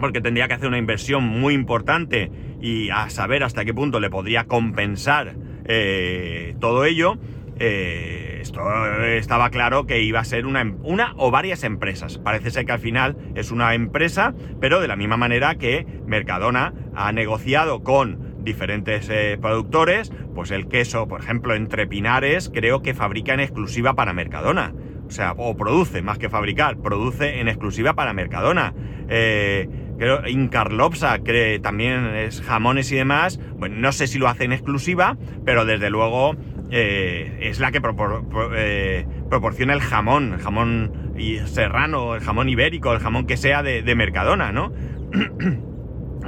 porque 0.00 0.22
tendría 0.22 0.48
que 0.48 0.54
hacer 0.54 0.68
una 0.68 0.78
inversión 0.78 1.24
muy 1.24 1.52
importante 1.52 2.30
y 2.62 2.88
a 2.88 3.10
saber 3.10 3.44
hasta 3.44 3.64
qué 3.66 3.74
punto 3.74 4.00
le 4.00 4.08
podría 4.08 4.44
compensar 4.44 5.36
eh, 5.66 6.56
todo 6.60 6.86
ello. 6.86 7.18
Eh, 7.58 8.38
esto 8.40 8.62
estaba 9.04 9.50
claro 9.50 9.86
que 9.86 10.02
iba 10.02 10.20
a 10.20 10.24
ser 10.24 10.46
una, 10.46 10.62
una, 10.82 11.12
o 11.18 11.30
varias 11.30 11.62
empresas. 11.62 12.16
Parece 12.18 12.50
ser 12.50 12.64
que 12.64 12.72
al 12.72 12.78
final 12.78 13.16
es 13.34 13.50
una 13.50 13.74
empresa, 13.74 14.34
pero 14.60 14.80
de 14.80 14.88
la 14.88 14.96
misma 14.96 15.18
manera 15.18 15.56
que 15.56 15.86
Mercadona 16.06 16.72
ha 16.94 17.12
negociado 17.12 17.82
con 17.82 18.25
diferentes 18.46 19.10
eh, 19.10 19.36
productores, 19.38 20.10
pues 20.34 20.50
el 20.50 20.68
queso, 20.68 21.06
por 21.06 21.20
ejemplo, 21.20 21.54
entre 21.54 21.86
Pinares, 21.86 22.50
creo 22.52 22.80
que 22.80 22.94
fabrica 22.94 23.34
en 23.34 23.40
exclusiva 23.40 23.92
para 23.92 24.14
Mercadona. 24.14 24.72
O 25.06 25.10
sea, 25.10 25.34
o 25.36 25.56
produce, 25.56 26.00
más 26.00 26.18
que 26.18 26.30
fabricar, 26.30 26.78
produce 26.78 27.40
en 27.40 27.48
exclusiva 27.48 27.94
para 27.94 28.14
Mercadona. 28.14 28.74
Eh, 29.08 29.68
creo, 29.98 30.26
Incarlopsa, 30.26 31.18
que 31.18 31.60
también 31.62 32.06
es 32.06 32.40
jamones 32.40 32.90
y 32.90 32.96
demás. 32.96 33.38
Bueno, 33.56 33.76
no 33.78 33.92
sé 33.92 34.06
si 34.06 34.18
lo 34.18 34.28
hace 34.28 34.44
en 34.44 34.52
exclusiva, 34.52 35.16
pero 35.44 35.64
desde 35.64 35.90
luego 35.90 36.34
eh, 36.70 37.38
es 37.42 37.60
la 37.60 37.70
que 37.70 37.80
proporciona 37.80 39.74
el 39.74 39.80
jamón, 39.80 40.32
el 40.32 40.40
jamón 40.40 41.12
serrano, 41.44 42.14
el 42.14 42.20
jamón 42.22 42.48
ibérico, 42.48 42.92
el 42.92 42.98
jamón 42.98 43.26
que 43.26 43.36
sea 43.36 43.62
de, 43.62 43.82
de 43.82 43.94
Mercadona, 43.94 44.50
¿no? 44.50 44.72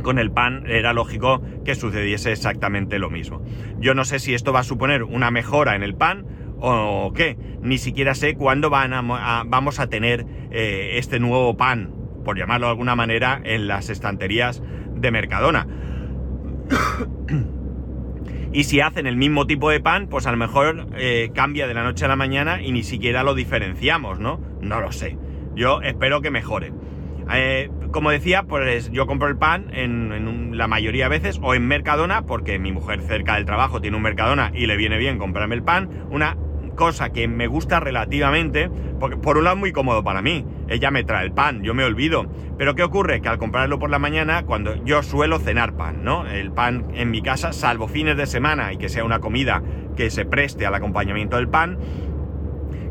con 0.02 0.18
el 0.18 0.30
pan 0.30 0.64
era 0.68 0.92
lógico 0.92 1.42
que 1.64 1.74
sucediese 1.74 2.32
exactamente 2.32 2.98
lo 2.98 3.10
mismo. 3.10 3.42
Yo 3.78 3.94
no 3.94 4.04
sé 4.04 4.18
si 4.18 4.34
esto 4.34 4.52
va 4.52 4.60
a 4.60 4.64
suponer 4.64 5.02
una 5.02 5.30
mejora 5.30 5.74
en 5.76 5.82
el 5.82 5.94
pan 5.94 6.26
o 6.60 7.12
qué. 7.14 7.36
Ni 7.62 7.78
siquiera 7.78 8.14
sé 8.14 8.34
cuándo 8.34 8.70
van 8.70 8.90
vamos 9.50 9.80
a 9.80 9.88
tener 9.88 10.26
eh, 10.50 10.92
este 10.94 11.20
nuevo 11.20 11.56
pan, 11.56 11.92
por 12.24 12.38
llamarlo 12.38 12.66
de 12.66 12.72
alguna 12.72 12.96
manera, 12.96 13.40
en 13.44 13.68
las 13.68 13.90
estanterías 13.90 14.62
de 14.94 15.10
Mercadona. 15.10 15.66
y 18.52 18.64
si 18.64 18.80
hacen 18.80 19.06
el 19.06 19.16
mismo 19.16 19.46
tipo 19.46 19.70
de 19.70 19.80
pan, 19.80 20.08
pues 20.08 20.26
a 20.26 20.30
lo 20.30 20.36
mejor 20.36 20.88
eh, 20.96 21.30
cambia 21.34 21.66
de 21.66 21.74
la 21.74 21.84
noche 21.84 22.04
a 22.04 22.08
la 22.08 22.16
mañana 22.16 22.62
y 22.62 22.72
ni 22.72 22.82
siquiera 22.82 23.22
lo 23.22 23.34
diferenciamos, 23.34 24.18
¿no? 24.18 24.40
No 24.60 24.80
lo 24.80 24.92
sé. 24.92 25.16
Yo 25.54 25.80
espero 25.82 26.20
que 26.20 26.30
mejore. 26.30 26.72
Eh, 27.32 27.68
como 27.90 28.10
decía, 28.10 28.44
pues 28.44 28.90
yo 28.90 29.06
compro 29.06 29.28
el 29.28 29.36
pan 29.36 29.70
en, 29.72 30.56
la 30.56 30.66
mayoría 30.66 31.04
de 31.04 31.18
veces 31.18 31.38
o 31.42 31.54
en 31.54 31.66
Mercadona, 31.66 32.22
porque 32.22 32.58
mi 32.58 32.72
mujer 32.72 33.02
cerca 33.02 33.36
del 33.36 33.44
trabajo 33.44 33.80
tiene 33.80 33.96
un 33.96 34.02
Mercadona 34.02 34.50
y 34.54 34.66
le 34.66 34.76
viene 34.76 34.98
bien 34.98 35.18
comprarme 35.18 35.54
el 35.54 35.62
pan. 35.62 35.88
Una 36.10 36.36
cosa 36.74 37.10
que 37.10 37.26
me 37.28 37.48
gusta 37.48 37.80
relativamente, 37.80 38.70
porque 39.00 39.16
por 39.16 39.36
un 39.36 39.44
lado 39.44 39.56
muy 39.56 39.72
cómodo 39.72 40.04
para 40.04 40.22
mí, 40.22 40.46
ella 40.68 40.90
me 40.90 41.02
trae 41.02 41.24
el 41.24 41.32
pan, 41.32 41.62
yo 41.62 41.74
me 41.74 41.84
olvido. 41.84 42.26
Pero 42.56 42.74
¿qué 42.74 42.82
ocurre? 42.82 43.20
Que 43.20 43.28
al 43.28 43.38
comprarlo 43.38 43.78
por 43.78 43.90
la 43.90 43.98
mañana, 43.98 44.44
cuando 44.44 44.74
yo 44.84 45.02
suelo 45.02 45.38
cenar 45.38 45.76
pan, 45.76 46.04
¿no? 46.04 46.26
El 46.26 46.52
pan 46.52 46.86
en 46.94 47.10
mi 47.10 47.22
casa, 47.22 47.52
salvo 47.52 47.88
fines 47.88 48.16
de 48.16 48.26
semana 48.26 48.72
y 48.72 48.78
que 48.78 48.88
sea 48.88 49.04
una 49.04 49.20
comida 49.20 49.62
que 49.96 50.10
se 50.10 50.24
preste 50.24 50.66
al 50.66 50.74
acompañamiento 50.74 51.36
del 51.36 51.48
pan, 51.48 51.78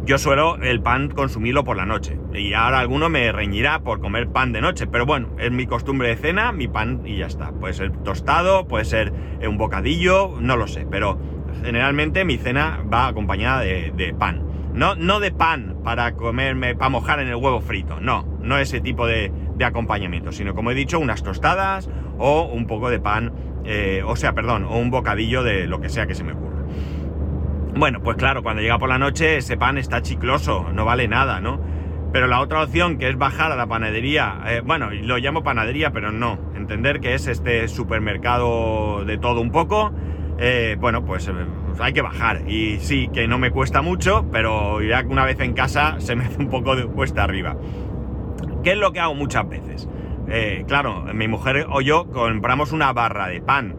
yo 0.07 0.17
suelo 0.17 0.55
el 0.61 0.81
pan 0.81 1.09
consumirlo 1.09 1.65
por 1.65 1.75
la 1.75 1.85
noche. 1.85 2.17
Y 2.33 2.53
ahora 2.53 2.79
alguno 2.79 3.09
me 3.09 3.29
reñirá 3.33 3.81
por 3.81 3.99
comer 3.99 4.29
pan 4.29 4.53
de 4.53 4.61
noche. 4.61 4.87
Pero 4.87 5.05
bueno, 5.05 5.35
es 5.37 5.51
mi 5.51 5.67
costumbre 5.67 6.07
de 6.07 6.15
cena, 6.15 6.53
mi 6.53 6.69
pan 6.69 7.01
y 7.05 7.17
ya 7.17 7.27
está. 7.27 7.51
Puede 7.51 7.73
ser 7.73 7.91
tostado, 8.03 8.69
puede 8.69 8.85
ser 8.85 9.11
un 9.45 9.57
bocadillo, 9.57 10.37
no 10.39 10.55
lo 10.55 10.67
sé. 10.67 10.87
Pero 10.89 11.19
generalmente 11.61 12.23
mi 12.23 12.37
cena 12.37 12.79
va 12.91 13.07
acompañada 13.07 13.59
de, 13.59 14.15
pan. 14.17 14.43
No, 14.73 14.95
no 14.95 15.19
de 15.19 15.31
pan 15.31 15.79
para 15.83 16.13
comerme, 16.13 16.73
para 16.73 16.89
mojar 16.89 17.19
en 17.19 17.27
el 17.27 17.35
huevo 17.35 17.59
frito. 17.59 17.99
No, 17.99 18.25
no 18.41 18.57
ese 18.57 18.79
tipo 18.79 19.07
de, 19.07 19.33
acompañamiento. 19.61 20.31
Sino 20.31 20.55
como 20.55 20.71
he 20.71 20.73
dicho, 20.73 21.01
unas 21.01 21.21
tostadas 21.21 21.89
o 22.17 22.43
un 22.43 22.65
poco 22.65 22.89
de 22.89 23.01
pan. 23.01 23.33
Eh, 23.65 24.03
o 24.05 24.15
sea, 24.15 24.31
perdón, 24.31 24.63
o 24.63 24.77
un 24.77 24.89
bocadillo 24.89 25.43
de 25.43 25.67
lo 25.67 25.81
que 25.81 25.89
sea 25.89 26.07
que 26.07 26.15
se 26.15 26.23
me 26.23 26.31
ocurra. 26.31 26.56
Bueno, 27.77 28.01
pues 28.01 28.17
claro, 28.17 28.41
cuando 28.41 28.63
llega 28.63 28.79
por 28.79 28.89
la 28.89 28.97
noche 28.97 29.37
ese 29.37 29.55
pan 29.55 29.77
está 29.77 30.01
chicloso, 30.01 30.71
no 30.73 30.83
vale 30.83 31.07
nada, 31.07 31.41
¿no? 31.41 31.61
Pero 32.11 32.25
la 32.25 32.41
otra 32.41 32.63
opción 32.63 32.97
que 32.97 33.07
es 33.07 33.19
bajar 33.19 33.51
a 33.51 33.55
la 33.55 33.67
panadería, 33.67 34.41
eh, 34.47 34.61
bueno, 34.65 34.89
lo 34.89 35.19
llamo 35.19 35.43
panadería, 35.43 35.91
pero 35.91 36.11
no, 36.11 36.39
entender 36.55 36.99
que 37.01 37.13
es 37.13 37.27
este 37.27 37.67
supermercado 37.67 39.05
de 39.05 39.19
todo 39.19 39.41
un 39.41 39.51
poco, 39.51 39.91
eh, 40.39 40.75
bueno, 40.79 41.05
pues, 41.05 41.27
eh, 41.27 41.33
pues, 41.67 41.79
hay 41.79 41.93
que 41.93 42.01
bajar. 42.01 42.49
Y 42.49 42.79
sí, 42.79 43.11
que 43.13 43.27
no 43.27 43.37
me 43.37 43.51
cuesta 43.51 43.83
mucho, 43.83 44.27
pero 44.31 44.81
ya 44.81 45.05
una 45.07 45.23
vez 45.23 45.39
en 45.39 45.53
casa 45.53 45.95
se 45.99 46.15
me 46.15 46.25
hace 46.25 46.39
un 46.39 46.49
poco 46.49 46.75
de 46.75 46.87
cuesta 46.87 47.23
arriba. 47.23 47.57
¿Qué 48.63 48.71
es 48.71 48.77
lo 48.79 48.91
que 48.91 48.99
hago 48.99 49.13
muchas 49.13 49.47
veces? 49.47 49.87
claro, 50.67 51.05
mi 51.13 51.29
mujer 51.29 51.67
o 51.69 51.79
yo 51.79 52.09
compramos 52.09 52.73
una 52.73 52.91
barra 52.91 53.27
de 53.27 53.39
pan. 53.39 53.77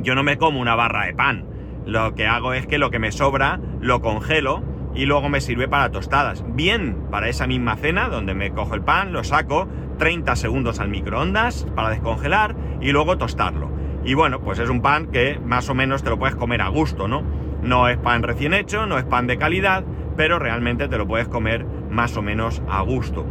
Yo 0.00 0.14
no 0.14 0.22
me 0.22 0.36
como 0.36 0.60
una 0.60 0.74
barra 0.74 1.06
de 1.06 1.14
pan 1.14 1.55
lo 1.86 2.14
que 2.14 2.26
hago 2.26 2.52
es 2.52 2.66
que 2.66 2.78
lo 2.78 2.90
que 2.90 2.98
me 2.98 3.12
sobra 3.12 3.60
lo 3.80 4.02
congelo 4.02 4.62
y 4.94 5.06
luego 5.06 5.28
me 5.28 5.40
sirve 5.40 5.68
para 5.68 5.90
tostadas. 5.90 6.44
Bien 6.54 7.06
para 7.10 7.28
esa 7.28 7.46
misma 7.46 7.76
cena, 7.76 8.08
donde 8.08 8.34
me 8.34 8.50
cojo 8.50 8.74
el 8.74 8.82
pan, 8.82 9.12
lo 9.12 9.22
saco, 9.22 9.68
30 9.98 10.34
segundos 10.36 10.80
al 10.80 10.88
microondas 10.88 11.66
para 11.74 11.90
descongelar 11.90 12.56
y 12.80 12.90
luego 12.90 13.16
tostarlo. 13.18 13.70
Y 14.04 14.14
bueno, 14.14 14.40
pues 14.40 14.58
es 14.58 14.68
un 14.68 14.82
pan 14.82 15.06
que 15.06 15.38
más 15.44 15.68
o 15.68 15.74
menos 15.74 16.02
te 16.02 16.10
lo 16.10 16.18
puedes 16.18 16.36
comer 16.36 16.60
a 16.62 16.68
gusto, 16.68 17.08
¿no? 17.08 17.22
No 17.62 17.88
es 17.88 17.98
pan 17.98 18.22
recién 18.22 18.52
hecho, 18.52 18.86
no 18.86 18.98
es 18.98 19.04
pan 19.04 19.26
de 19.26 19.38
calidad, 19.38 19.84
pero 20.16 20.38
realmente 20.38 20.88
te 20.88 20.98
lo 20.98 21.06
puedes 21.06 21.28
comer 21.28 21.64
más 21.90 22.16
o 22.16 22.22
menos 22.22 22.62
a 22.68 22.82
gusto. 22.82 23.24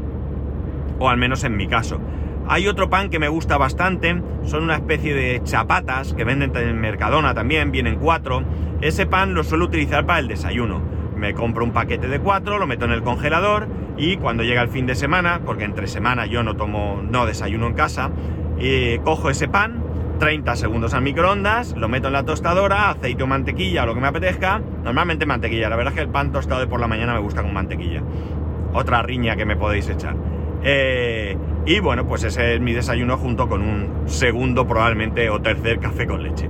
O 0.99 1.09
al 1.09 1.17
menos 1.17 1.43
en 1.43 1.57
mi 1.57 1.67
caso. 1.67 1.99
Hay 2.47 2.67
otro 2.67 2.91
pan 2.91 3.09
que 3.09 3.17
me 3.17 3.27
gusta 3.27 3.57
bastante, 3.57 4.21
son 4.43 4.63
una 4.63 4.75
especie 4.75 5.15
de 5.15 5.41
chapatas 5.43 6.13
que 6.13 6.23
venden 6.23 6.55
en 6.55 6.79
Mercadona 6.79 7.33
también, 7.33 7.71
vienen 7.71 7.95
cuatro. 7.95 8.43
Ese 8.81 9.07
pan 9.07 9.33
lo 9.33 9.43
suelo 9.43 9.65
utilizar 9.65 10.05
para 10.05 10.19
el 10.19 10.27
desayuno. 10.27 10.79
Me 11.17 11.33
compro 11.33 11.63
un 11.63 11.71
paquete 11.71 12.07
de 12.07 12.19
cuatro, 12.19 12.59
lo 12.59 12.67
meto 12.67 12.85
en 12.85 12.91
el 12.91 13.01
congelador 13.01 13.67
y 13.97 14.17
cuando 14.17 14.43
llega 14.43 14.61
el 14.61 14.69
fin 14.69 14.85
de 14.85 14.93
semana, 14.93 15.41
porque 15.43 15.63
entre 15.63 15.87
semana 15.87 16.27
yo 16.27 16.43
no 16.43 16.55
tomo, 16.55 17.01
no 17.01 17.25
desayuno 17.25 17.65
en 17.65 17.73
casa, 17.73 18.11
eh, 18.59 18.99
cojo 19.03 19.31
ese 19.31 19.47
pan, 19.47 19.81
30 20.19 20.55
segundos 20.55 20.93
al 20.93 21.01
microondas, 21.01 21.75
lo 21.75 21.89
meto 21.89 22.07
en 22.07 22.13
la 22.13 22.25
tostadora, 22.25 22.91
aceite 22.91 23.23
o 23.23 23.27
mantequilla 23.27 23.87
lo 23.87 23.95
que 23.95 24.01
me 24.01 24.07
apetezca. 24.07 24.61
Normalmente 24.83 25.25
mantequilla, 25.25 25.67
la 25.67 25.77
verdad 25.77 25.93
es 25.93 25.97
que 25.97 26.03
el 26.03 26.09
pan 26.09 26.31
tostado 26.31 26.61
de 26.61 26.67
por 26.67 26.79
la 26.79 26.87
mañana 26.87 27.13
me 27.13 27.19
gusta 27.21 27.41
con 27.41 27.53
mantequilla. 27.53 28.03
Otra 28.71 29.01
riña 29.01 29.35
que 29.35 29.45
me 29.45 29.55
podéis 29.55 29.89
echar. 29.89 30.34
Eh, 30.67 31.37
y 31.67 31.79
bueno, 31.79 32.07
pues 32.07 32.23
ese 32.23 32.55
es 32.55 32.61
mi 32.61 32.73
desayuno 32.73 33.17
junto 33.17 33.47
con 33.47 33.61
un 33.61 34.09
segundo 34.09 34.67
probablemente 34.67 35.29
o 35.29 35.39
tercer 35.39 35.79
café 35.79 36.07
con 36.07 36.23
leche. 36.23 36.49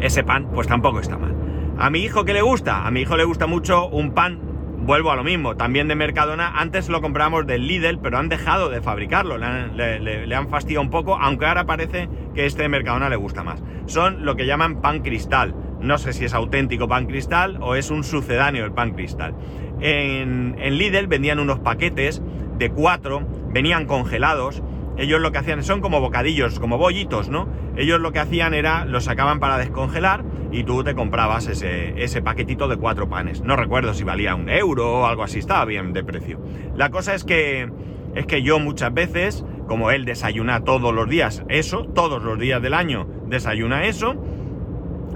Ese 0.00 0.24
pan 0.24 0.48
pues 0.52 0.66
tampoco 0.66 0.98
está 0.98 1.18
mal. 1.18 1.34
A 1.78 1.90
mi 1.90 2.00
hijo 2.00 2.24
que 2.24 2.32
le 2.32 2.42
gusta, 2.42 2.86
a 2.86 2.90
mi 2.90 3.02
hijo 3.02 3.16
le 3.16 3.24
gusta 3.24 3.46
mucho 3.46 3.88
un 3.88 4.12
pan 4.12 4.52
vuelvo 4.84 5.12
a 5.12 5.16
lo 5.16 5.22
mismo, 5.22 5.56
también 5.56 5.86
de 5.86 5.94
Mercadona, 5.94 6.58
antes 6.60 6.88
lo 6.88 7.00
comprábamos 7.00 7.46
del 7.46 7.66
Lidl, 7.66 7.98
pero 8.00 8.18
han 8.18 8.28
dejado 8.28 8.68
de 8.68 8.80
fabricarlo, 8.80 9.38
le 9.38 10.34
han, 10.34 10.48
fastidiado 10.48 10.82
un 10.82 10.90
poco, 10.90 11.16
aunque 11.16 11.46
ahora 11.46 11.66
parece 11.66 12.08
que 12.34 12.46
este 12.46 12.62
de 12.62 12.68
Mercadona 12.68 13.08
le 13.08 13.16
gusta 13.16 13.44
más. 13.44 13.62
Son 13.86 14.24
lo 14.24 14.34
que 14.34 14.46
llaman 14.46 14.80
pan 14.80 15.00
cristal. 15.00 15.54
No 15.80 15.98
sé 15.98 16.12
si 16.12 16.24
es 16.24 16.34
auténtico 16.34 16.88
pan 16.88 17.06
cristal 17.06 17.58
o 17.60 17.74
es 17.74 17.90
un 17.90 18.04
sucedáneo 18.04 18.64
del 18.64 18.72
pan 18.72 18.92
cristal. 18.92 19.34
En 19.80 20.56
Lidl 20.56 21.06
vendían 21.06 21.40
unos 21.40 21.58
paquetes 21.60 22.22
de 22.62 22.70
cuatro, 22.70 23.26
venían 23.48 23.86
congelados, 23.86 24.62
ellos 24.96 25.20
lo 25.20 25.32
que 25.32 25.38
hacían 25.38 25.62
son 25.62 25.80
como 25.80 26.00
bocadillos, 26.00 26.60
como 26.60 26.78
bollitos, 26.78 27.28
¿no? 27.28 27.48
Ellos 27.76 28.00
lo 28.00 28.12
que 28.12 28.20
hacían 28.20 28.54
era, 28.54 28.84
los 28.84 29.04
sacaban 29.04 29.40
para 29.40 29.58
descongelar 29.58 30.24
y 30.50 30.64
tú 30.64 30.84
te 30.84 30.94
comprabas 30.94 31.46
ese, 31.48 32.02
ese 32.02 32.22
paquetito 32.22 32.68
de 32.68 32.76
cuatro 32.76 33.08
panes. 33.08 33.42
No 33.42 33.56
recuerdo 33.56 33.94
si 33.94 34.04
valía 34.04 34.34
un 34.34 34.48
euro 34.48 35.00
o 35.00 35.06
algo 35.06 35.22
así, 35.22 35.38
estaba 35.38 35.64
bien 35.64 35.92
de 35.92 36.04
precio. 36.04 36.40
La 36.76 36.90
cosa 36.90 37.14
es 37.14 37.24
que, 37.24 37.70
es 38.14 38.26
que 38.26 38.42
yo 38.42 38.58
muchas 38.58 38.92
veces, 38.92 39.44
como 39.66 39.90
él 39.90 40.04
desayuna 40.04 40.60
todos 40.60 40.94
los 40.94 41.08
días 41.08 41.42
eso, 41.48 41.84
todos 41.84 42.22
los 42.22 42.38
días 42.38 42.60
del 42.60 42.74
año 42.74 43.08
desayuna 43.26 43.84
eso, 43.84 44.14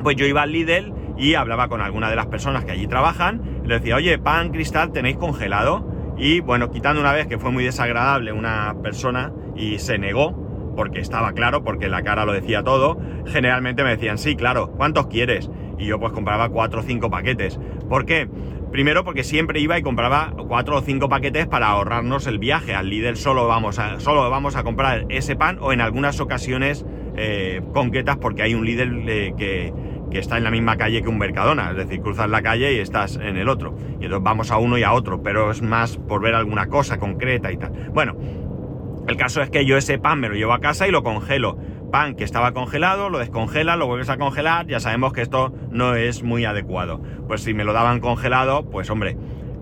pues 0.03 0.17
yo 0.17 0.27
iba 0.27 0.43
al 0.43 0.53
Lidl 0.53 0.95
y 1.19 1.35
hablaba 1.35 1.69
con 1.69 1.81
alguna 1.81 2.11
de 2.11 2.17
las 2.17 2.27
personas 2.27 2.65
que 2.65 2.73
allí 2.73 2.87
trabajan 2.87 3.57
le 3.67 3.75
decía, 3.75 3.97
oye, 3.97 4.19
pan 4.19 4.51
cristal 4.51 4.93
tenéis 4.93 5.17
congelado. 5.17 5.85
Y 6.17 6.41
bueno, 6.41 6.71
quitando 6.71 7.01
una 7.01 7.13
vez 7.13 7.27
que 7.27 7.39
fue 7.39 7.51
muy 7.51 7.65
desagradable 7.65 8.33
una 8.33 8.75
persona 8.83 9.33
y 9.55 9.79
se 9.79 9.99
negó, 9.99 10.47
porque 10.77 11.01
estaba 11.01 11.33
claro, 11.33 11.65
porque 11.65 11.89
la 11.89 12.03
cara 12.03 12.25
lo 12.25 12.33
decía 12.33 12.63
todo, 12.63 12.99
generalmente 13.27 13.83
me 13.83 13.91
decían, 13.91 14.19
sí, 14.19 14.37
claro, 14.37 14.71
¿cuántos 14.73 15.07
quieres? 15.09 15.51
Y 15.79 15.87
yo 15.87 15.99
pues 15.99 16.13
compraba 16.13 16.49
cuatro 16.49 16.81
o 16.81 16.83
cinco 16.83 17.11
paquetes. 17.11 17.59
¿Por 17.89 18.07
qué? 18.07 18.29
Primero 18.71 19.05
porque 19.05 19.25
siempre 19.25 19.61
iba 19.61 19.79
y 19.79 19.83
compraba 19.83 20.35
cuatro 20.49 20.77
o 20.77 20.81
cinco 20.83 21.09
paquetes 21.09 21.47
para 21.47 21.69
ahorrarnos 21.69 22.27
el 22.27 22.39
viaje. 22.39 22.75
Al 22.75 22.91
líder 22.91 23.17
solo 23.17 23.47
vamos 23.47 23.79
a, 23.79 24.01
solo 24.01 24.29
vamos 24.29 24.57
a 24.57 24.65
comprar 24.65 25.07
ese 25.09 25.37
pan 25.37 25.59
o 25.61 25.73
en 25.73 25.81
algunas 25.81 26.21
ocasiones 26.21 26.85
eh, 27.17 27.63
concretas 27.73 28.17
porque 28.19 28.43
hay 28.43 28.55
un 28.55 28.67
líder 28.67 28.91
eh, 29.07 29.35
que, 29.37 29.73
que 30.11 30.19
está 30.19 30.37
en 30.37 30.45
la 30.45 30.51
misma 30.51 30.77
calle 30.77 31.03
que 31.03 31.09
un 31.09 31.19
Mercadona, 31.19 31.71
es 31.71 31.77
decir, 31.77 32.01
cruzas 32.01 32.31
la 32.31 32.43
calle 32.43 32.75
y 32.75 32.79
estás 32.79 33.17
en 33.17 33.37
el 33.37 33.49
otro. 33.49 33.77
Y 34.01 34.05
entonces 34.05 34.23
vamos 34.23 34.51
a 34.51 34.59
uno 34.59 34.79
y 34.79 34.83
a 34.83 34.93
otro, 34.93 35.23
pero 35.23 35.51
es 35.51 35.63
más 35.63 35.97
por 35.97 36.21
ver 36.21 36.35
alguna 36.35 36.67
cosa 36.67 36.99
concreta 36.99 37.51
y 37.53 37.57
tal. 37.57 37.73
Bueno, 37.93 38.17
el 39.09 39.17
caso 39.17 39.43
es 39.43 39.51
que 39.51 39.65
yo 39.65 39.77
ese 39.77 39.99
pan 39.99 40.21
me 40.21 40.29
lo 40.29 40.35
llevo 40.35 40.53
a 40.53 40.61
casa 40.61 40.87
y 40.89 40.91
lo 40.91 41.03
congelo. 41.03 41.59
Pan 41.91 42.17
que 42.17 42.25
estaba 42.25 42.53
congelado, 42.53 43.09
lo 43.09 43.19
descongela, 43.19 43.77
lo 43.77 43.87
vuelves 43.87 44.11
a 44.11 44.17
congelar, 44.17 44.67
ya 44.67 44.81
sabemos 44.81 45.13
que 45.13 45.23
esto 45.23 45.55
no 45.71 45.95
es 45.95 46.23
muy 46.23 46.45
adecuado. 46.45 47.01
Pues 47.29 47.43
si 47.43 47.55
me 47.55 47.65
lo 47.65 47.73
daban 47.73 48.01
congelado, 48.01 48.69
pues 48.69 48.91
hombre, 48.91 49.17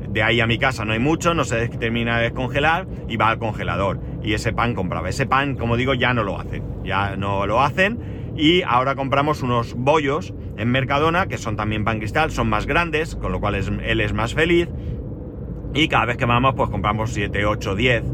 de 0.09 0.23
ahí 0.23 0.41
a 0.41 0.47
mi 0.47 0.59
casa 0.59 0.85
no 0.85 0.93
hay 0.93 0.99
mucho, 0.99 1.35
no 1.35 1.45
se 1.45 1.69
termina 1.69 2.17
de 2.17 2.25
descongelar 2.25 2.87
y 3.09 3.17
va 3.17 3.29
al 3.29 3.39
congelador. 3.39 4.01
Y 4.23 4.33
ese 4.33 4.53
pan 4.53 4.75
compraba. 4.75 5.09
Ese 5.09 5.27
pan, 5.27 5.57
como 5.57 5.77
digo, 5.77 5.93
ya 5.93 6.15
no 6.15 6.23
lo 6.23 6.41
hacen. 6.41 6.63
Ya 6.85 7.17
no 7.17 7.47
lo 7.47 7.61
hacen 7.61 8.24
y 8.37 8.63
ahora 8.63 8.95
compramos 8.95 9.43
unos 9.43 9.75
bollos 9.75 10.35
en 10.57 10.71
Mercadona, 10.71 11.27
que 11.27 11.39
son 11.39 11.57
también 11.57 11.85
pan 11.85 11.99
cristal, 11.99 12.31
son 12.31 12.49
más 12.49 12.67
grandes, 12.67 13.17
con 13.17 13.33
lo 13.33 13.41
cual 13.41 13.55
él 13.55 14.01
es 14.01 14.13
más 14.13 14.35
feliz. 14.35 14.69
Y 15.73 15.89
cada 15.89 16.07
vez 16.07 16.17
que 16.17 16.25
vamos, 16.25 16.55
pues 16.55 16.71
compramos 16.71 17.11
7, 17.13 17.47
8, 17.47 17.75
10, 17.75 18.05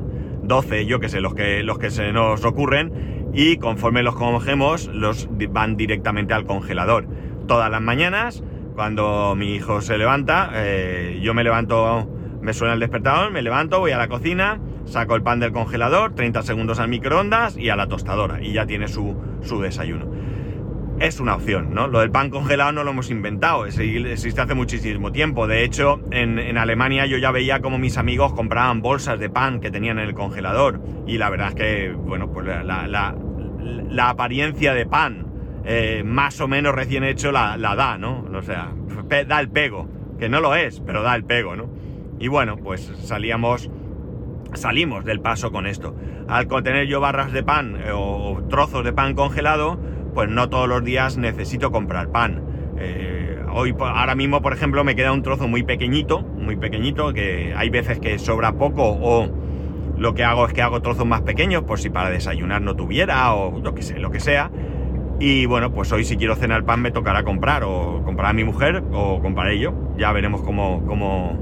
12, 0.43 0.87
yo 0.87 1.01
que 1.01 1.09
sé, 1.09 1.21
los 1.21 1.35
que, 1.35 1.63
los 1.63 1.79
que 1.79 1.91
se 1.91 2.13
nos 2.13 2.45
ocurren. 2.45 3.31
Y 3.33 3.59
conforme 3.59 4.03
los 4.03 4.15
congemos, 4.15 4.89
los 4.89 5.29
van 5.51 5.77
directamente 5.77 6.35
al 6.35 6.45
congelador. 6.47 7.07
Todas 7.47 7.71
las 7.71 7.81
mañanas, 7.81 8.43
cuando 8.75 9.35
mi 9.37 9.55
hijo 9.55 9.81
se 9.83 9.99
levanta, 9.99 10.51
eh, 10.55 11.21
yo 11.23 11.35
me 11.35 11.45
levanto, 11.45 12.09
me 12.41 12.53
suena 12.53 12.75
el 12.75 12.81
despertador, 12.81 13.31
me 13.31 13.43
levanto, 13.43 13.79
voy 13.79 13.93
a 13.93 13.99
la 13.99 14.09
cocina, 14.09 14.61
saco 14.91 15.15
el 15.15 15.23
pan 15.23 15.41
del 15.41 15.53
congelador, 15.53 16.15
30 16.15 16.43
segundos 16.43 16.79
al 16.81 16.89
microondas 16.89 17.57
y 17.57 17.69
a 17.69 17.77
la 17.77 17.87
tostadora. 17.87 18.43
Y 18.43 18.53
ya 18.53 18.67
tiene 18.67 18.89
su, 18.89 19.17
su 19.43 19.61
desayuno. 19.61 20.11
Es 20.99 21.19
una 21.19 21.35
opción, 21.35 21.73
¿no? 21.73 21.87
Lo 21.87 22.01
del 22.01 22.11
pan 22.11 22.29
congelado 22.29 22.73
no 22.73 22.85
lo 22.85 22.91
hemos 22.91 23.11
inventado, 23.11 23.65
existe 23.65 24.41
hace 24.41 24.55
muchísimo 24.55 25.13
tiempo. 25.13 25.47
De 25.47 25.65
hecho, 25.65 26.01
en, 26.11 26.59
Alemania 26.59 27.07
yo 27.07 27.17
ya 27.17 27.31
veía 27.31 27.61
como 27.61 27.79
mis 27.79 27.97
amigos 27.97 28.35
compraban 28.35 28.83
bolsas 28.83 29.19
de 29.19 29.31
pan 29.31 29.61
que 29.61 29.71
tenían 29.71 29.99
en 29.99 30.09
el 30.09 30.15
congelador. 30.15 30.83
Y 31.07 31.17
la 31.17 31.31
verdad 31.31 31.49
es 31.49 31.55
que, 31.55 31.93
bueno, 31.93 32.31
pues 32.31 32.47
la, 32.47 34.09
apariencia 34.11 34.75
de 34.75 34.85
pan 34.85 35.27
eh, 35.65 36.03
más 36.05 36.39
o 36.41 36.49
menos 36.49 36.75
recién 36.75 37.03
hecho 37.05 37.33
la, 37.33 37.57
la 37.57 37.77
da, 37.77 37.97
¿no? 37.97 38.27
O 38.35 38.43
sea, 38.43 38.71
da 39.27 39.41
el 39.41 39.49
pego, 39.49 39.89
que 40.19 40.29
no 40.29 40.41
lo 40.41 40.55
es, 40.55 40.81
pero 40.81 41.03
da 41.03 41.15
el 41.15 41.25
pego, 41.25 41.57
¿no? 41.57 41.71
Y 42.19 42.29
bueno, 42.29 42.59
pues 42.59 42.93
salíamos 43.03 43.71
salimos 44.55 45.05
del 45.05 45.21
paso 45.21 45.53
con 45.53 45.67
esto. 45.67 45.95
Al 46.29 46.47
contener 46.47 46.87
yo 46.87 47.01
barras 47.01 47.33
de 47.33 47.43
pan 47.43 47.77
eh, 47.77 47.91
o 47.93 48.43
trozos 48.49 48.85
de 48.85 48.93
pan 48.93 49.15
congelado, 49.15 49.79
pues 50.15 50.29
no 50.29 50.49
todos 50.49 50.69
los 50.69 50.85
días 50.85 51.17
necesito 51.17 51.71
comprar 51.71 52.11
pan. 52.11 52.43
Eh, 52.79 53.39
hoy, 53.53 53.75
ahora 53.79 54.15
mismo, 54.15 54.43
por 54.43 54.53
ejemplo, 54.53 54.85
me 54.85 54.97
queda 54.97 55.13
un 55.13 55.23
trozo 55.23 55.49
muy 55.49 55.63
pequeñito, 55.63 56.23
muy 56.23 56.57
pequeñito, 56.57 57.13
que 57.13 57.55
hay 57.57 57.71
veces 57.71 57.99
que 58.01 58.19
sobra 58.19 58.53
poco 58.53 58.83
o 58.85 59.29
lo 59.97 60.15
que 60.15 60.25
hago 60.25 60.47
es 60.47 60.55
que 60.55 60.63
hago 60.63 60.81
trozos 60.81 61.07
más 61.07 61.21
pequeños 61.23 61.65
por 61.65 61.79
si 61.79 61.91
para 61.91 62.09
desayunar 62.09 62.63
no 62.63 62.75
tuviera 62.75 63.35
o 63.35 63.61
lo 63.61 63.75
que 63.75 63.83
sea, 63.83 63.99
lo 63.99 64.11
que 64.11 64.21
sea. 64.21 64.51
Y 65.21 65.45
bueno, 65.45 65.71
pues 65.73 65.93
hoy 65.93 66.05
si 66.05 66.17
quiero 66.17 66.35
cenar 66.35 66.65
pan 66.65 66.81
me 66.81 66.91
tocará 66.91 67.23
comprar 67.23 67.63
o 67.65 68.03
comprar 68.03 68.31
a 68.31 68.33
mi 68.33 68.43
mujer 68.43 68.83
o 68.93 69.21
compraré 69.21 69.59
yo. 69.59 69.75
Ya 69.99 70.11
veremos 70.13 70.41
cómo, 70.41 70.83
cómo, 70.87 71.39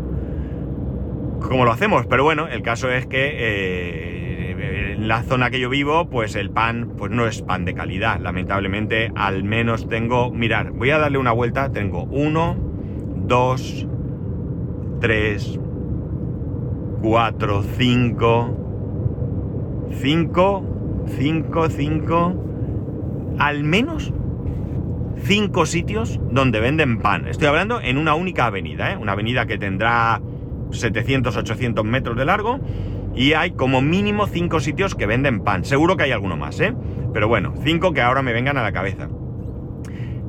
cómo 1.41 1.65
lo 1.65 1.73
hacemos. 1.73 2.07
Pero 2.07 2.25
bueno, 2.25 2.49
el 2.49 2.63
caso 2.63 2.91
es 2.91 3.07
que 3.07 3.31
eh, 3.33 4.95
en 4.95 5.09
la 5.09 5.23
zona 5.23 5.51
que 5.51 5.61
yo 5.61 5.69
vivo, 5.69 6.09
pues 6.09 6.37
el 6.37 6.51
pan 6.51 6.93
pues 6.97 7.11
no 7.11 7.27
es 7.27 7.43
pan 7.43 7.65
de 7.65 7.75
calidad. 7.75 8.21
Lamentablemente, 8.21 9.13
al 9.15 9.45
menos 9.45 9.89
tengo... 9.89 10.31
Mirar, 10.31 10.73
voy 10.73 10.91
a 10.91 10.99
darle 10.99 11.19
una 11.19 11.33
vuelta. 11.33 11.71
Tengo 11.71 12.05
uno, 12.05 12.57
dos, 13.27 13.87
tres, 15.01 15.59
cuatro, 17.03 17.63
cinco, 17.63 18.57
cinco, 19.93 20.65
cinco, 21.07 21.69
cinco... 21.69 22.45
Al 23.39 23.63
menos 23.63 24.13
cinco 25.23 25.67
sitios 25.67 26.19
donde 26.31 26.61
venden 26.61 26.99
pan. 26.99 27.29
Estoy 27.29 27.49
hablando 27.49 27.81
en 27.81 27.99
una 27.99 28.15
única 28.15 28.47
avenida, 28.47 28.93
¿eh? 28.93 28.97
una 28.97 29.13
avenida 29.13 29.47
que 29.47 29.59
tendrá 29.59 30.21
700, 30.71 31.37
800 31.37 31.85
metros 31.85 32.17
de 32.17 32.25
largo 32.25 32.61
y 33.15 33.33
hay 33.33 33.53
como 33.53 33.81
mínimo 33.81 34.27
5 34.27 34.61
sitios 34.61 34.95
que 34.95 35.07
venden 35.07 35.41
pan. 35.41 35.65
Seguro 35.65 35.97
que 35.97 36.05
hay 36.05 36.13
alguno 36.13 36.37
más, 36.37 36.61
¿eh? 36.61 36.75
Pero 37.13 37.27
bueno, 37.27 37.55
5 37.65 37.93
que 37.93 38.01
ahora 38.01 38.23
me 38.23 38.33
vengan 38.33 38.57
a 38.59 38.63
la 38.63 38.73
cabeza. 38.73 39.09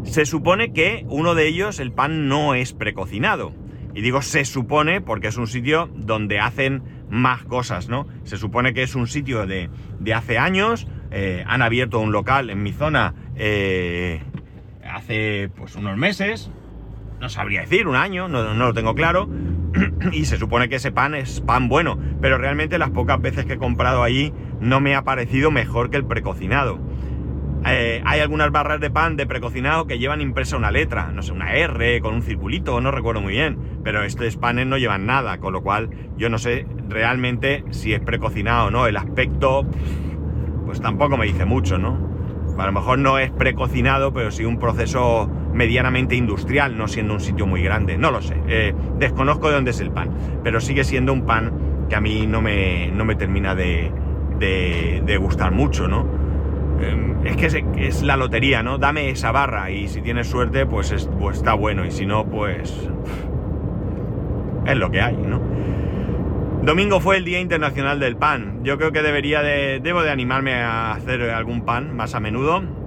Se 0.04 0.26
supone 0.26 0.74
que 0.74 1.06
uno 1.08 1.36
de 1.36 1.48
ellos, 1.48 1.80
el 1.80 1.92
pan 1.92 2.28
no 2.28 2.56
es 2.56 2.74
precocinado. 2.74 3.54
Y 3.94 4.02
digo 4.02 4.22
se 4.22 4.46
supone 4.46 5.02
porque 5.02 5.28
es 5.28 5.38
un 5.38 5.48
sitio 5.48 5.90
donde 5.94 6.40
hacen 6.40 6.84
más 7.10 7.44
cosas, 7.44 7.90
¿no? 7.90 8.08
Se 8.24 8.38
supone 8.38 8.74
que 8.74 8.84
es 8.84 8.96
un 8.96 9.08
sitio 9.08 9.46
de, 9.46 9.70
de 10.00 10.14
hace 10.14 10.38
años. 10.38 10.88
Eh, 11.12 11.44
han 11.46 11.62
abierto 11.62 12.00
un 12.00 12.12
local 12.12 12.50
en 12.50 12.64
mi 12.64 12.72
zona 12.72 13.14
eh, 13.36 14.22
hace 14.84 15.50
pues 15.56 15.76
unos 15.76 15.98
meses. 15.98 16.50
No 17.20 17.30
sabría 17.30 17.62
decir, 17.62 17.88
un 17.88 17.96
año, 17.96 18.28
no, 18.30 18.54
no 18.54 18.68
lo 18.68 18.74
tengo 18.74 18.96
claro 18.96 19.28
y 20.12 20.26
se 20.26 20.38
supone 20.38 20.70
que 20.70 20.76
ese 20.76 20.92
pan 20.92 21.16
es 21.16 21.42
pan 21.42 21.70
bueno, 21.70 21.98
pero 22.22 22.38
realmente 22.38 22.78
las 22.78 22.92
pocas 22.92 23.22
veces 23.22 23.46
que 23.46 23.54
he 23.54 23.58
comprado 23.58 24.04
allí 24.04 24.34
no 24.60 24.80
me 24.80 24.96
ha 24.96 25.04
parecido 25.04 25.52
mejor 25.52 25.90
que 25.90 25.98
el 25.98 26.06
precocinado. 26.06 26.80
Eh, 27.66 28.02
hay 28.06 28.22
algunas 28.22 28.52
barras 28.52 28.80
de 28.80 28.90
pan 28.90 29.18
de 29.18 29.28
precocinado 29.28 29.86
que 29.86 30.00
llevan 30.00 30.22
impresa 30.22 30.56
una 30.56 30.72
letra, 30.72 31.12
no 31.12 31.22
sé, 31.22 31.34
una 31.34 31.54
R 31.56 32.00
con 32.00 32.14
un 32.16 32.22
circulito, 32.22 32.80
no 32.80 32.90
recuerdo 32.92 33.22
muy 33.22 33.34
bien, 33.34 33.58
pero 33.84 34.04
estos 34.04 34.38
panes 34.38 34.66
no 34.66 34.78
llevan 34.78 35.06
nada, 35.06 35.40
con 35.40 35.52
lo 35.52 35.62
cual 35.62 35.90
yo 36.18 36.30
no 36.30 36.38
sé 36.38 36.66
realmente 36.88 37.66
si 37.72 37.94
es 37.94 38.00
precocinado 38.00 38.68
o 38.68 38.72
no. 38.72 38.88
El 38.88 38.96
aspecto, 38.96 39.66
pues 40.66 40.80
tampoco 40.80 41.18
me 41.18 41.26
dice 41.26 41.44
mucho, 41.44 41.78
¿no? 41.78 42.10
A 42.58 42.66
lo 42.66 42.72
mejor 42.72 43.00
no 43.00 43.20
es 43.20 43.32
precocinado, 43.32 44.14
pero 44.14 44.32
sí 44.32 44.46
un 44.46 44.58
proceso 44.58 45.30
medianamente 45.60 46.16
industrial, 46.16 46.78
no 46.78 46.88
siendo 46.88 47.14
un 47.14 47.20
sitio 47.20 47.46
muy 47.46 47.62
grande. 47.62 47.98
No 47.98 48.12
lo 48.12 48.22
sé. 48.22 48.38
Eh, 48.48 48.74
desconozco 48.98 49.50
de 49.50 49.56
dónde 49.56 49.72
es 49.72 49.82
el 49.82 49.92
pan, 49.92 50.10
pero 50.42 50.62
sigue 50.62 50.86
siendo 50.86 51.12
un 51.12 51.26
pan 51.26 51.52
que 51.90 51.98
a 51.98 52.00
mí 52.02 52.26
no 52.28 52.42
me, 52.42 52.90
no 52.94 53.04
me 53.04 53.16
termina 53.16 53.56
de, 53.56 53.92
gustar 55.20 55.52
mucho, 55.52 55.90
¿no? 55.90 56.08
Em, 56.82 57.26
es 57.26 57.36
que 57.36 57.88
es, 57.88 58.04
la 58.04 58.16
lotería, 58.16 58.64
¿no? 58.64 58.78
Dame 58.78 59.10
esa 59.10 59.34
barra 59.34 59.70
y 59.70 59.90
si 59.90 60.02
tienes 60.02 60.28
suerte, 60.28 60.66
pues, 60.66 61.10
pues 61.20 61.38
está 61.38 61.56
bueno 61.56 61.84
y 61.84 61.92
si 61.92 62.06
no, 62.06 62.26
pues 62.26 62.90
es 64.66 64.78
lo 64.78 64.90
que 64.90 65.02
hay, 65.02 65.18
¿no? 65.18 65.42
Domingo 66.64 67.02
fue 67.02 67.18
el 67.18 67.26
Día 67.26 67.42
Internacional 67.42 68.00
del 68.00 68.16
Pan. 68.16 68.62
Yo 68.64 68.78
creo 68.78 68.94
que 68.94 69.02
debería 69.02 69.42
de, 69.42 69.82
debo 69.84 70.04
de 70.04 70.12
animarme 70.12 70.54
a 70.54 70.94
hacer 70.94 71.22
algún 71.32 71.66
pan 71.66 71.98
más 71.98 72.16
a 72.16 72.22
menudo. 72.22 72.79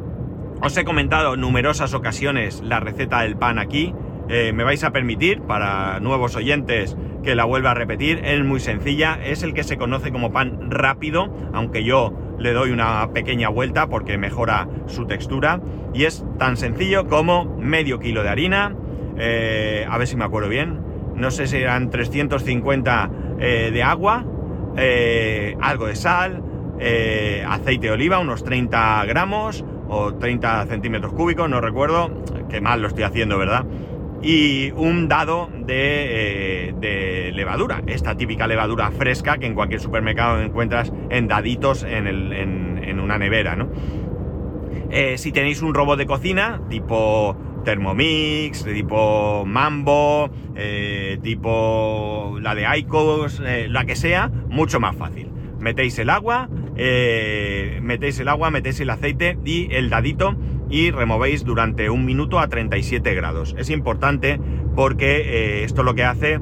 Os 0.64 0.76
he 0.76 0.84
comentado 0.84 1.34
numerosas 1.34 1.92
ocasiones 1.92 2.62
la 2.62 2.78
receta 2.78 3.22
del 3.22 3.36
pan 3.36 3.58
aquí. 3.58 3.92
Eh, 4.28 4.52
me 4.52 4.62
vais 4.62 4.84
a 4.84 4.92
permitir, 4.92 5.40
para 5.40 5.98
nuevos 5.98 6.36
oyentes, 6.36 6.96
que 7.24 7.34
la 7.34 7.44
vuelva 7.44 7.72
a 7.72 7.74
repetir. 7.74 8.20
Es 8.24 8.44
muy 8.44 8.60
sencilla, 8.60 9.18
es 9.24 9.42
el 9.42 9.54
que 9.54 9.64
se 9.64 9.76
conoce 9.76 10.12
como 10.12 10.32
pan 10.32 10.70
rápido, 10.70 11.34
aunque 11.52 11.82
yo 11.82 12.14
le 12.38 12.52
doy 12.52 12.70
una 12.70 13.10
pequeña 13.12 13.48
vuelta 13.48 13.88
porque 13.88 14.18
mejora 14.18 14.68
su 14.86 15.04
textura. 15.06 15.60
Y 15.94 16.04
es 16.04 16.24
tan 16.38 16.56
sencillo 16.56 17.08
como 17.08 17.56
medio 17.58 17.98
kilo 17.98 18.22
de 18.22 18.28
harina, 18.28 18.76
eh, 19.18 19.84
a 19.90 19.98
ver 19.98 20.06
si 20.06 20.14
me 20.14 20.24
acuerdo 20.24 20.48
bien, 20.48 20.78
no 21.16 21.32
sé 21.32 21.48
si 21.48 21.56
eran 21.56 21.90
350 21.90 23.10
eh, 23.40 23.70
de 23.72 23.82
agua, 23.82 24.24
algo 25.60 25.86
de 25.86 25.96
sal, 25.96 26.40
aceite 27.48 27.88
de 27.88 27.90
oliva, 27.90 28.20
unos 28.20 28.44
30 28.44 29.04
gramos 29.06 29.64
o 29.92 30.14
30 30.14 30.66
centímetros 30.66 31.12
cúbicos, 31.12 31.48
no 31.48 31.60
recuerdo, 31.60 32.10
qué 32.48 32.60
mal 32.60 32.80
lo 32.80 32.88
estoy 32.88 33.04
haciendo, 33.04 33.38
¿verdad? 33.38 33.64
y 34.22 34.70
un 34.76 35.08
dado 35.08 35.50
eh, 35.68 36.72
de, 36.78 37.32
levadura, 37.34 37.82
esta 37.86 38.16
típica 38.16 38.46
levadura 38.46 38.90
fresca 38.92 39.38
que 39.38 39.46
en 39.46 39.54
cualquier 39.54 39.80
supermercado 39.80 40.40
encuentras 40.40 40.92
en 41.10 41.26
daditos 41.28 41.82
en, 41.82 43.00
una 43.00 43.18
nevera, 43.18 43.56
¿no? 43.56 43.68
Eh, 44.90 45.18
si 45.18 45.32
tenéis 45.32 45.60
un 45.60 45.74
robot 45.74 45.98
de 45.98 46.06
cocina, 46.06 46.60
tipo 46.68 47.36
Thermomix, 47.64 48.64
tipo 48.64 49.44
Mambo, 49.44 50.30
eh, 50.54 51.18
tipo 51.20 52.38
la 52.40 52.54
de 52.54 52.66
Icos, 52.78 53.40
la 53.40 53.84
que 53.84 53.96
sea, 53.96 54.28
mucho 54.28 54.78
más 54.78 54.94
fácil. 54.94 55.31
Metéis 55.62 55.98
el 56.00 56.10
agua, 56.10 56.48
metéis 56.76 58.18
el 58.18 58.28
agua, 58.28 58.50
metéis 58.50 58.80
el 58.80 58.90
aceite 58.90 59.38
y 59.44 59.72
el 59.72 59.90
dadito 59.90 60.36
y 60.68 60.90
removéis 60.90 61.44
durante 61.44 61.88
un 61.90 62.04
minuto 62.04 62.40
a 62.40 62.48
37 62.48 63.14
grados. 63.14 63.54
Es 63.58 63.70
importante 63.70 64.40
porque 64.74 65.20
eh, 65.20 65.64
esto 65.64 65.82
lo 65.82 65.94
que 65.94 66.02
hace 66.02 66.40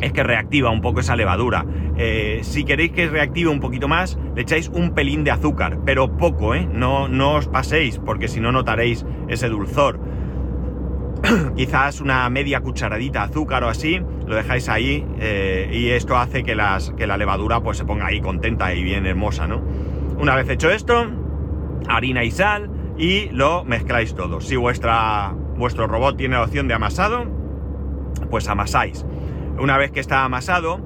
es 0.00 0.12
que 0.12 0.22
reactiva 0.22 0.70
un 0.70 0.80
poco 0.80 1.00
esa 1.00 1.16
levadura. 1.16 1.66
Eh, 1.96 2.40
si 2.42 2.64
queréis 2.64 2.92
que 2.92 3.08
reactive 3.08 3.50
un 3.50 3.60
poquito 3.60 3.88
más, 3.88 4.18
le 4.34 4.42
echáis 4.42 4.68
un 4.68 4.94
pelín 4.94 5.24
de 5.24 5.30
azúcar, 5.32 5.80
pero 5.84 6.16
poco, 6.16 6.54
¿eh? 6.54 6.68
No, 6.70 7.08
no 7.08 7.34
os 7.34 7.48
paséis, 7.48 7.98
porque 7.98 8.28
si 8.28 8.40
no 8.40 8.52
notaréis 8.52 9.04
ese 9.28 9.48
dulzor. 9.48 10.00
Quizás 11.56 12.00
una 12.00 12.28
media 12.30 12.60
cucharadita 12.60 13.20
de 13.20 13.24
azúcar 13.26 13.64
o 13.64 13.68
así, 13.68 14.00
lo 14.26 14.34
dejáis 14.34 14.68
ahí 14.68 15.06
eh, 15.18 15.70
y 15.72 15.90
esto 15.90 16.16
hace 16.16 16.42
que, 16.42 16.54
las, 16.54 16.90
que 16.90 17.06
la 17.06 17.16
levadura 17.16 17.60
pues 17.60 17.78
se 17.78 17.84
ponga 17.84 18.06
ahí 18.06 18.20
contenta 18.20 18.74
y 18.74 18.82
bien 18.82 19.06
hermosa, 19.06 19.46
¿no? 19.46 19.62
Una 20.18 20.36
vez 20.36 20.48
hecho 20.48 20.70
esto, 20.70 21.06
harina 21.88 22.24
y 22.24 22.30
sal, 22.30 22.70
y 22.96 23.28
lo 23.30 23.64
mezcláis 23.64 24.14
todo. 24.14 24.40
Si 24.40 24.56
vuestro 24.56 25.86
robot 25.86 26.16
tiene 26.16 26.36
la 26.36 26.44
opción 26.44 26.68
de 26.68 26.74
amasado, 26.74 27.24
pues 28.30 28.48
amasáis. 28.48 29.04
Una 29.58 29.76
vez 29.78 29.90
que 29.90 30.00
está 30.00 30.24
amasado, 30.24 30.80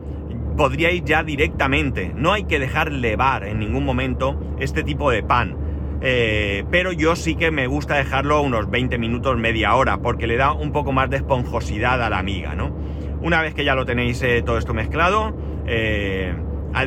podríais 0.57 1.05
ya 1.05 1.23
directamente, 1.23 2.13
no 2.15 2.33
hay 2.33 2.45
que 2.45 2.59
dejar 2.59 2.93
levar 2.93 3.45
en 3.45 3.59
ningún 3.59 3.85
momento 3.85 4.39
este 4.59 4.83
tipo 4.83 5.11
de 5.11 5.23
pan. 5.23 5.57
Eh, 6.01 6.65
pero 6.71 6.93
yo 6.93 7.17
sí 7.17 7.35
que 7.35 7.51
me 7.51 7.67
gusta 7.67 7.97
dejarlo 7.97 8.41
unos 8.43 8.71
20 8.71 8.99
minutos, 8.99 9.37
media 9.37 9.75
hora, 9.75 9.99
porque 9.99 10.27
le 10.27 10.37
da 10.37 10.53
un 10.53 10.73
poco 10.73 10.93
más 10.93 11.11
de 11.11 11.17
esponjosidad 11.17 12.03
a 12.03 12.11
la 12.11 12.23
miga, 12.23 12.55
¿no? 12.55 12.75
Una 13.21 13.43
vez 13.43 13.55
que 13.55 13.65
ya 13.65 13.75
lo 13.75 13.85
tenéis 13.85 14.23
eh, 14.23 14.43
todo 14.45 14.59
esto 14.59 14.75
mezclado, 14.75 15.37
eh, 15.67 16.35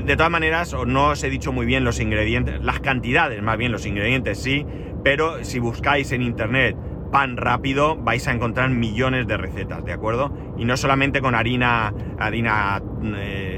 de 0.05 0.15
todas 0.15 0.31
maneras, 0.31 0.73
no 0.87 1.09
os 1.09 1.23
he 1.23 1.29
dicho 1.29 1.51
muy 1.51 1.65
bien 1.65 1.83
los 1.83 1.99
ingredientes, 1.99 2.61
las 2.61 2.79
cantidades, 2.79 3.41
más 3.41 3.57
bien 3.57 3.71
los 3.71 3.85
ingredientes 3.85 4.37
sí, 4.37 4.65
pero 5.03 5.43
si 5.43 5.59
buscáis 5.59 6.11
en 6.11 6.21
internet 6.21 6.77
pan 7.11 7.35
rápido 7.35 7.97
vais 7.97 8.25
a 8.27 8.31
encontrar 8.31 8.69
millones 8.69 9.27
de 9.27 9.37
recetas, 9.37 9.83
¿de 9.83 9.91
acuerdo? 9.91 10.31
Y 10.57 10.65
no 10.65 10.77
solamente 10.77 11.19
con 11.21 11.35
harina, 11.35 11.93
harina 12.17 12.81
eh, 13.17 13.50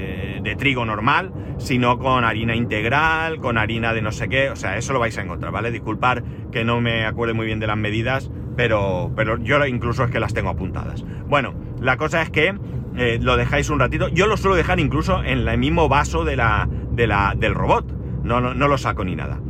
de 0.44 0.54
trigo 0.54 0.84
normal, 0.84 1.32
sino 1.58 1.98
con 1.98 2.24
harina 2.24 2.54
integral, 2.54 3.40
con 3.40 3.58
harina 3.58 3.92
de 3.92 4.02
no 4.02 4.12
sé 4.12 4.28
qué, 4.28 4.50
o 4.50 4.56
sea, 4.56 4.76
eso 4.76 4.92
lo 4.92 5.00
vais 5.00 5.16
a 5.18 5.22
encontrar, 5.22 5.50
¿vale? 5.50 5.70
Disculpar 5.70 6.22
que 6.52 6.64
no 6.64 6.80
me 6.80 7.04
acuerde 7.04 7.34
muy 7.34 7.46
bien 7.46 7.58
de 7.58 7.66
las 7.66 7.76
medidas, 7.76 8.30
pero, 8.56 9.10
pero 9.16 9.38
yo 9.38 9.64
incluso 9.66 10.04
es 10.04 10.10
que 10.10 10.20
las 10.20 10.34
tengo 10.34 10.50
apuntadas. 10.50 11.04
Bueno, 11.26 11.54
la 11.80 11.96
cosa 11.96 12.22
es 12.22 12.30
que 12.30 12.54
eh, 12.96 13.18
lo 13.20 13.36
dejáis 13.36 13.70
un 13.70 13.80
ratito, 13.80 14.08
yo 14.08 14.26
lo 14.26 14.36
suelo 14.36 14.54
dejar 14.54 14.78
incluso 14.78 15.24
en 15.24 15.48
el 15.48 15.58
mismo 15.58 15.88
vaso 15.88 16.24
de 16.24 16.36
la, 16.36 16.68
de 16.92 17.06
la, 17.06 17.34
del 17.36 17.54
robot, 17.54 17.92
no, 18.22 18.40
no, 18.40 18.54
no 18.54 18.68
lo 18.68 18.78
saco 18.78 19.04
ni 19.04 19.16
nada. 19.16 19.40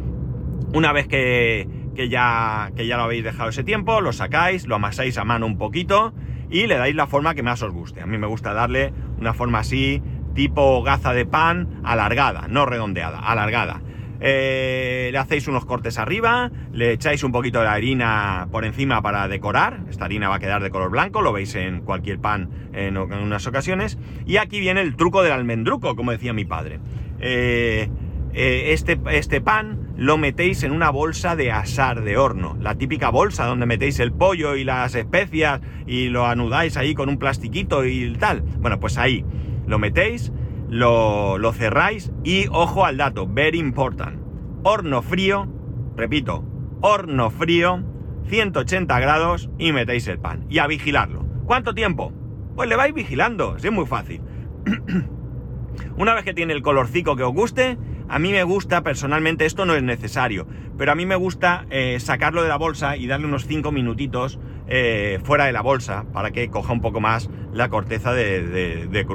Una 0.72 0.92
vez 0.92 1.06
que, 1.06 1.68
que 1.94 2.08
ya, 2.08 2.70
que 2.76 2.86
ya 2.86 2.96
lo 2.96 3.04
habéis 3.04 3.24
dejado 3.24 3.50
ese 3.50 3.64
tiempo, 3.64 4.00
lo 4.00 4.12
sacáis, 4.12 4.66
lo 4.66 4.76
amasáis 4.76 5.18
a 5.18 5.24
mano 5.24 5.46
un 5.46 5.58
poquito 5.58 6.12
y 6.50 6.66
le 6.66 6.76
dais 6.76 6.94
la 6.94 7.06
forma 7.06 7.34
que 7.34 7.42
más 7.42 7.62
os 7.62 7.72
guste. 7.72 8.00
A 8.00 8.06
mí 8.06 8.18
me 8.18 8.26
gusta 8.26 8.52
darle 8.52 8.92
una 9.18 9.34
forma 9.34 9.60
así, 9.60 10.02
tipo 10.34 10.82
gaza 10.82 11.12
de 11.12 11.26
pan, 11.26 11.80
alargada, 11.84 12.46
no 12.48 12.66
redondeada, 12.66 13.18
alargada. 13.18 13.80
Eh, 14.20 15.10
le 15.12 15.18
hacéis 15.18 15.48
unos 15.48 15.64
cortes 15.64 15.98
arriba, 15.98 16.50
le 16.72 16.92
echáis 16.92 17.22
un 17.24 17.32
poquito 17.32 17.60
de 17.60 17.68
harina 17.68 18.48
por 18.50 18.64
encima 18.64 19.02
para 19.02 19.28
decorar, 19.28 19.80
esta 19.90 20.06
harina 20.06 20.28
va 20.28 20.36
a 20.36 20.38
quedar 20.38 20.62
de 20.62 20.70
color 20.70 20.90
blanco, 20.90 21.20
lo 21.20 21.32
veis 21.32 21.54
en 21.56 21.80
cualquier 21.82 22.18
pan 22.20 22.48
en, 22.72 22.96
unas 22.96 23.46
ocasiones, 23.46 23.98
y 24.24 24.38
aquí 24.38 24.60
viene 24.60 24.80
el 24.80 24.96
truco 24.96 25.22
del 25.22 25.32
almendruco, 25.32 25.94
como 25.94 26.12
decía 26.12 26.32
mi 26.32 26.44
padre. 26.44 26.80
Eh, 27.20 27.90
eh, 28.32 28.72
este, 28.72 28.98
este 29.10 29.40
pan 29.40 29.92
lo 29.96 30.16
metéis 30.16 30.62
en 30.62 30.72
una 30.72 30.90
bolsa 30.90 31.36
de 31.36 31.52
asar 31.52 32.02
de 32.02 32.16
horno, 32.16 32.56
la 32.60 32.76
típica 32.76 33.10
bolsa 33.10 33.44
donde 33.44 33.66
metéis 33.66 34.00
el 34.00 34.12
pollo 34.12 34.56
y 34.56 34.64
las 34.64 34.94
especias 34.94 35.60
y 35.86 36.08
lo 36.08 36.26
anudáis 36.26 36.76
ahí 36.76 36.94
con 36.94 37.08
un 37.08 37.18
plastiquito 37.18 37.84
y 37.84 38.12
tal. 38.18 38.42
Bueno, 38.58 38.80
pues 38.80 38.98
ahí 38.98 39.24
lo 39.66 39.78
metéis, 39.78 40.32
lo, 40.68 41.38
lo 41.38 41.52
cerráis 41.52 42.12
y 42.22 42.46
ojo 42.50 42.84
al 42.84 42.96
dato, 42.96 43.26
very 43.26 43.58
important. 43.58 44.20
Horno 44.62 45.02
frío, 45.02 45.48
repito, 45.96 46.44
horno 46.80 47.30
frío, 47.30 47.82
180 48.26 48.98
grados 49.00 49.50
y 49.58 49.72
metéis 49.72 50.08
el 50.08 50.18
pan. 50.18 50.46
Y 50.48 50.58
a 50.58 50.66
vigilarlo. 50.66 51.24
¿Cuánto 51.46 51.74
tiempo? 51.74 52.12
Pues 52.56 52.68
le 52.68 52.76
vais 52.76 52.94
vigilando, 52.94 53.56
es 53.56 53.70
muy 53.70 53.86
fácil. 53.86 54.22
Una 55.96 56.14
vez 56.14 56.24
que 56.24 56.34
tiene 56.34 56.52
el 56.52 56.62
colorcico 56.62 57.16
que 57.16 57.24
os 57.24 57.32
guste, 57.32 57.78
a 58.08 58.18
mí 58.18 58.32
me 58.32 58.44
gusta, 58.44 58.82
personalmente, 58.82 59.46
esto 59.46 59.64
no 59.64 59.74
es 59.74 59.82
necesario, 59.82 60.46
pero 60.76 60.92
a 60.92 60.94
mí 60.94 61.06
me 61.06 61.16
gusta 61.16 61.66
eh, 61.70 61.98
sacarlo 62.00 62.42
de 62.42 62.48
la 62.48 62.56
bolsa 62.56 62.96
y 62.96 63.06
darle 63.06 63.26
unos 63.26 63.46
5 63.46 63.72
minutitos 63.72 64.38
eh, 64.66 65.20
fuera 65.24 65.46
de 65.46 65.52
la 65.52 65.62
bolsa 65.62 66.04
para 66.12 66.30
que 66.30 66.48
coja 66.48 66.72
un 66.72 66.80
poco 66.80 67.00
más 67.00 67.30
la 67.52 67.68
corteza 67.68 68.12
de, 68.12 68.42
de, 68.88 69.06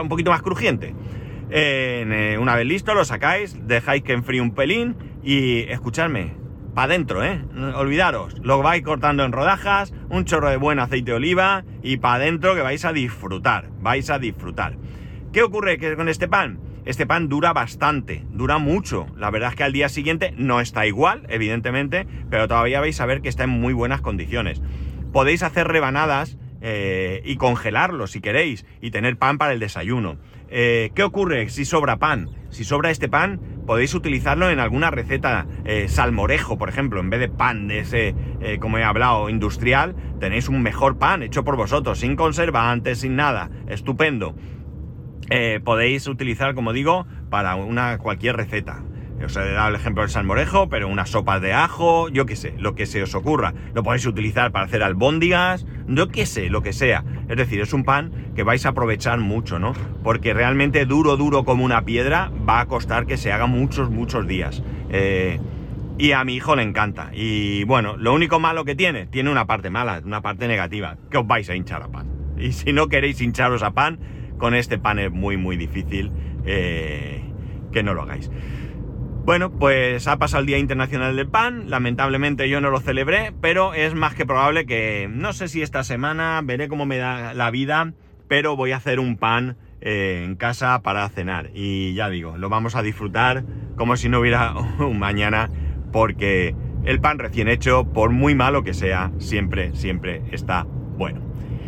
un 0.00 0.08
poquito 0.08 0.30
más 0.30 0.42
crujiente. 0.42 0.94
Eh, 1.50 2.38
una 2.40 2.56
vez 2.56 2.66
listo, 2.66 2.94
lo 2.94 3.04
sacáis, 3.04 3.56
dejáis 3.66 4.02
que 4.02 4.12
enfríe 4.12 4.40
un 4.40 4.54
pelín 4.54 4.96
y 5.22 5.60
escuchadme, 5.70 6.34
para 6.74 6.94
adentro, 6.94 7.22
¿eh? 7.22 7.44
Olvidaros, 7.74 8.38
lo 8.38 8.62
vais 8.62 8.82
cortando 8.82 9.24
en 9.24 9.32
rodajas, 9.32 9.92
un 10.08 10.24
chorro 10.24 10.48
de 10.48 10.56
buen 10.56 10.78
aceite 10.78 11.10
de 11.10 11.16
oliva 11.16 11.64
y 11.82 11.98
para 11.98 12.14
adentro 12.14 12.54
que 12.54 12.62
vais 12.62 12.84
a 12.84 12.92
disfrutar, 12.92 13.68
vais 13.80 14.08
a 14.08 14.18
disfrutar. 14.18 14.76
¿Qué 15.32 15.42
ocurre 15.42 15.78
con 15.96 16.08
este 16.08 16.28
pan? 16.28 16.58
Este 16.84 17.06
pan 17.06 17.28
dura 17.28 17.52
bastante, 17.52 18.24
dura 18.30 18.58
mucho. 18.58 19.06
La 19.16 19.30
verdad 19.30 19.50
es 19.50 19.56
que 19.56 19.62
al 19.62 19.72
día 19.72 19.88
siguiente 19.88 20.34
no 20.36 20.60
está 20.60 20.84
igual, 20.84 21.22
evidentemente, 21.28 22.08
pero 22.28 22.48
todavía 22.48 22.80
vais 22.80 23.00
a 23.00 23.06
ver 23.06 23.22
que 23.22 23.28
está 23.28 23.44
en 23.44 23.50
muy 23.50 23.72
buenas 23.72 24.00
condiciones. 24.00 24.60
Podéis 25.12 25.44
hacer 25.44 25.68
rebanadas 25.68 26.38
eh, 26.60 27.22
y 27.24 27.36
congelarlo 27.36 28.06
si 28.06 28.20
queréis 28.20 28.66
y 28.80 28.90
tener 28.90 29.16
pan 29.16 29.38
para 29.38 29.52
el 29.52 29.60
desayuno. 29.60 30.16
Eh, 30.48 30.90
¿Qué 30.94 31.04
ocurre 31.04 31.48
si 31.50 31.64
sobra 31.64 31.98
pan? 31.98 32.30
Si 32.50 32.64
sobra 32.64 32.90
este 32.90 33.08
pan, 33.08 33.40
podéis 33.64 33.94
utilizarlo 33.94 34.50
en 34.50 34.58
alguna 34.58 34.90
receta 34.90 35.46
eh, 35.64 35.86
salmorejo, 35.88 36.58
por 36.58 36.68
ejemplo, 36.68 37.00
en 37.00 37.10
vez 37.10 37.20
de 37.20 37.28
pan 37.28 37.68
de 37.68 37.78
ese, 37.78 38.14
como 38.60 38.78
he 38.78 38.84
hablado, 38.84 39.28
industrial, 39.28 39.94
tenéis 40.18 40.48
un 40.48 40.62
mejor 40.62 40.98
pan 40.98 41.22
hecho 41.22 41.44
por 41.44 41.56
vosotros, 41.56 42.00
sin 42.00 42.16
conservantes, 42.16 42.98
sin 42.98 43.16
nada, 43.16 43.50
estupendo. 43.68 44.34
Eh, 45.34 45.60
podéis 45.64 46.08
utilizar, 46.08 46.54
como 46.54 46.74
digo, 46.74 47.06
para 47.30 47.54
una 47.54 47.96
cualquier 47.96 48.36
receta. 48.36 48.82
Os 49.24 49.34
he 49.34 49.52
dado 49.52 49.70
el 49.70 49.76
ejemplo 49.76 50.02
del 50.02 50.10
salmorejo, 50.10 50.68
pero 50.68 50.88
una 50.88 51.06
sopa 51.06 51.40
de 51.40 51.54
ajo, 51.54 52.10
yo 52.10 52.26
qué 52.26 52.36
sé, 52.36 52.52
lo 52.58 52.74
que 52.74 52.84
se 52.84 53.02
os 53.02 53.14
ocurra. 53.14 53.54
Lo 53.72 53.82
podéis 53.82 54.04
utilizar 54.04 54.52
para 54.52 54.66
hacer 54.66 54.82
albóndigas, 54.82 55.64
yo 55.86 56.08
qué 56.08 56.26
sé, 56.26 56.50
lo 56.50 56.60
que 56.60 56.74
sea. 56.74 57.02
Es 57.30 57.38
decir, 57.38 57.62
es 57.62 57.72
un 57.72 57.82
pan 57.84 58.12
que 58.36 58.42
vais 58.42 58.66
a 58.66 58.70
aprovechar 58.70 59.20
mucho, 59.20 59.58
¿no? 59.58 59.72
Porque 60.02 60.34
realmente 60.34 60.84
duro, 60.84 61.16
duro 61.16 61.44
como 61.44 61.64
una 61.64 61.82
piedra 61.86 62.30
va 62.46 62.60
a 62.60 62.66
costar 62.66 63.06
que 63.06 63.16
se 63.16 63.32
haga 63.32 63.46
muchos, 63.46 63.88
muchos 63.88 64.26
días. 64.26 64.62
Eh, 64.90 65.40
y 65.96 66.12
a 66.12 66.24
mi 66.24 66.34
hijo 66.34 66.56
le 66.56 66.62
encanta. 66.62 67.08
Y 67.14 67.64
bueno, 67.64 67.96
lo 67.96 68.12
único 68.12 68.38
malo 68.38 68.66
que 68.66 68.74
tiene, 68.74 69.06
tiene 69.06 69.30
una 69.30 69.46
parte 69.46 69.70
mala, 69.70 70.02
una 70.04 70.20
parte 70.20 70.46
negativa, 70.46 70.98
que 71.10 71.16
os 71.16 71.26
vais 71.26 71.48
a 71.48 71.56
hinchar 71.56 71.82
a 71.82 71.88
pan. 71.88 72.06
Y 72.36 72.52
si 72.52 72.74
no 72.74 72.88
queréis 72.88 73.18
hincharos 73.22 73.62
a 73.62 73.70
pan, 73.70 73.98
con 74.42 74.56
este 74.56 74.76
pan 74.76 74.98
es 74.98 75.12
muy 75.12 75.36
muy 75.36 75.56
difícil 75.56 76.10
eh, 76.44 77.22
que 77.70 77.84
no 77.84 77.94
lo 77.94 78.02
hagáis. 78.02 78.28
Bueno, 79.24 79.52
pues 79.52 80.08
ha 80.08 80.16
pasado 80.16 80.40
el 80.40 80.46
Día 80.46 80.58
Internacional 80.58 81.14
del 81.14 81.28
Pan, 81.28 81.70
lamentablemente 81.70 82.48
yo 82.48 82.60
no 82.60 82.70
lo 82.70 82.80
celebré, 82.80 83.32
pero 83.40 83.72
es 83.72 83.94
más 83.94 84.16
que 84.16 84.26
probable 84.26 84.66
que, 84.66 85.08
no 85.08 85.32
sé 85.32 85.46
si 85.46 85.62
esta 85.62 85.84
semana, 85.84 86.40
veré 86.42 86.66
cómo 86.66 86.86
me 86.86 86.96
da 86.96 87.34
la 87.34 87.52
vida, 87.52 87.92
pero 88.26 88.56
voy 88.56 88.72
a 88.72 88.78
hacer 88.78 88.98
un 88.98 89.16
pan 89.16 89.58
eh, 89.80 90.24
en 90.24 90.34
casa 90.34 90.82
para 90.82 91.08
cenar. 91.08 91.50
Y 91.54 91.94
ya 91.94 92.10
digo, 92.10 92.36
lo 92.36 92.48
vamos 92.48 92.74
a 92.74 92.82
disfrutar 92.82 93.44
como 93.76 93.96
si 93.96 94.08
no 94.08 94.18
hubiera 94.18 94.54
un 94.80 94.98
mañana, 94.98 95.50
porque 95.92 96.56
el 96.84 97.00
pan 97.00 97.20
recién 97.20 97.46
hecho, 97.46 97.84
por 97.92 98.10
muy 98.10 98.34
malo 98.34 98.64
que 98.64 98.74
sea, 98.74 99.12
siempre, 99.18 99.72
siempre 99.76 100.20
está 100.32 100.64
bueno. 100.64 101.20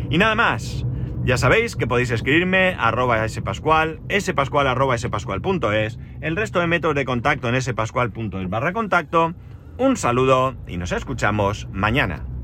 Y 0.09 0.17
nada 0.17 0.35
más. 0.35 0.85
Ya 1.25 1.37
sabéis 1.37 1.75
que 1.75 1.87
podéis 1.87 2.11
escribirme 2.11 2.75
arroba 2.77 3.27
spascual, 3.27 3.99
spascual 4.19 4.67
arroba 4.67 4.95
spascual.es, 4.95 5.97
el 6.21 6.35
resto 6.35 6.59
de 6.59 6.67
métodos 6.67 6.95
de 6.95 7.03
contacto 7.03 7.49
en 7.49 7.59
spascual.es 7.59 8.47
barra 8.47 8.73
contacto. 8.73 9.33
Un 9.79 9.97
saludo 9.97 10.55
y 10.67 10.77
nos 10.77 10.91
escuchamos 10.91 11.67
mañana. 11.71 12.34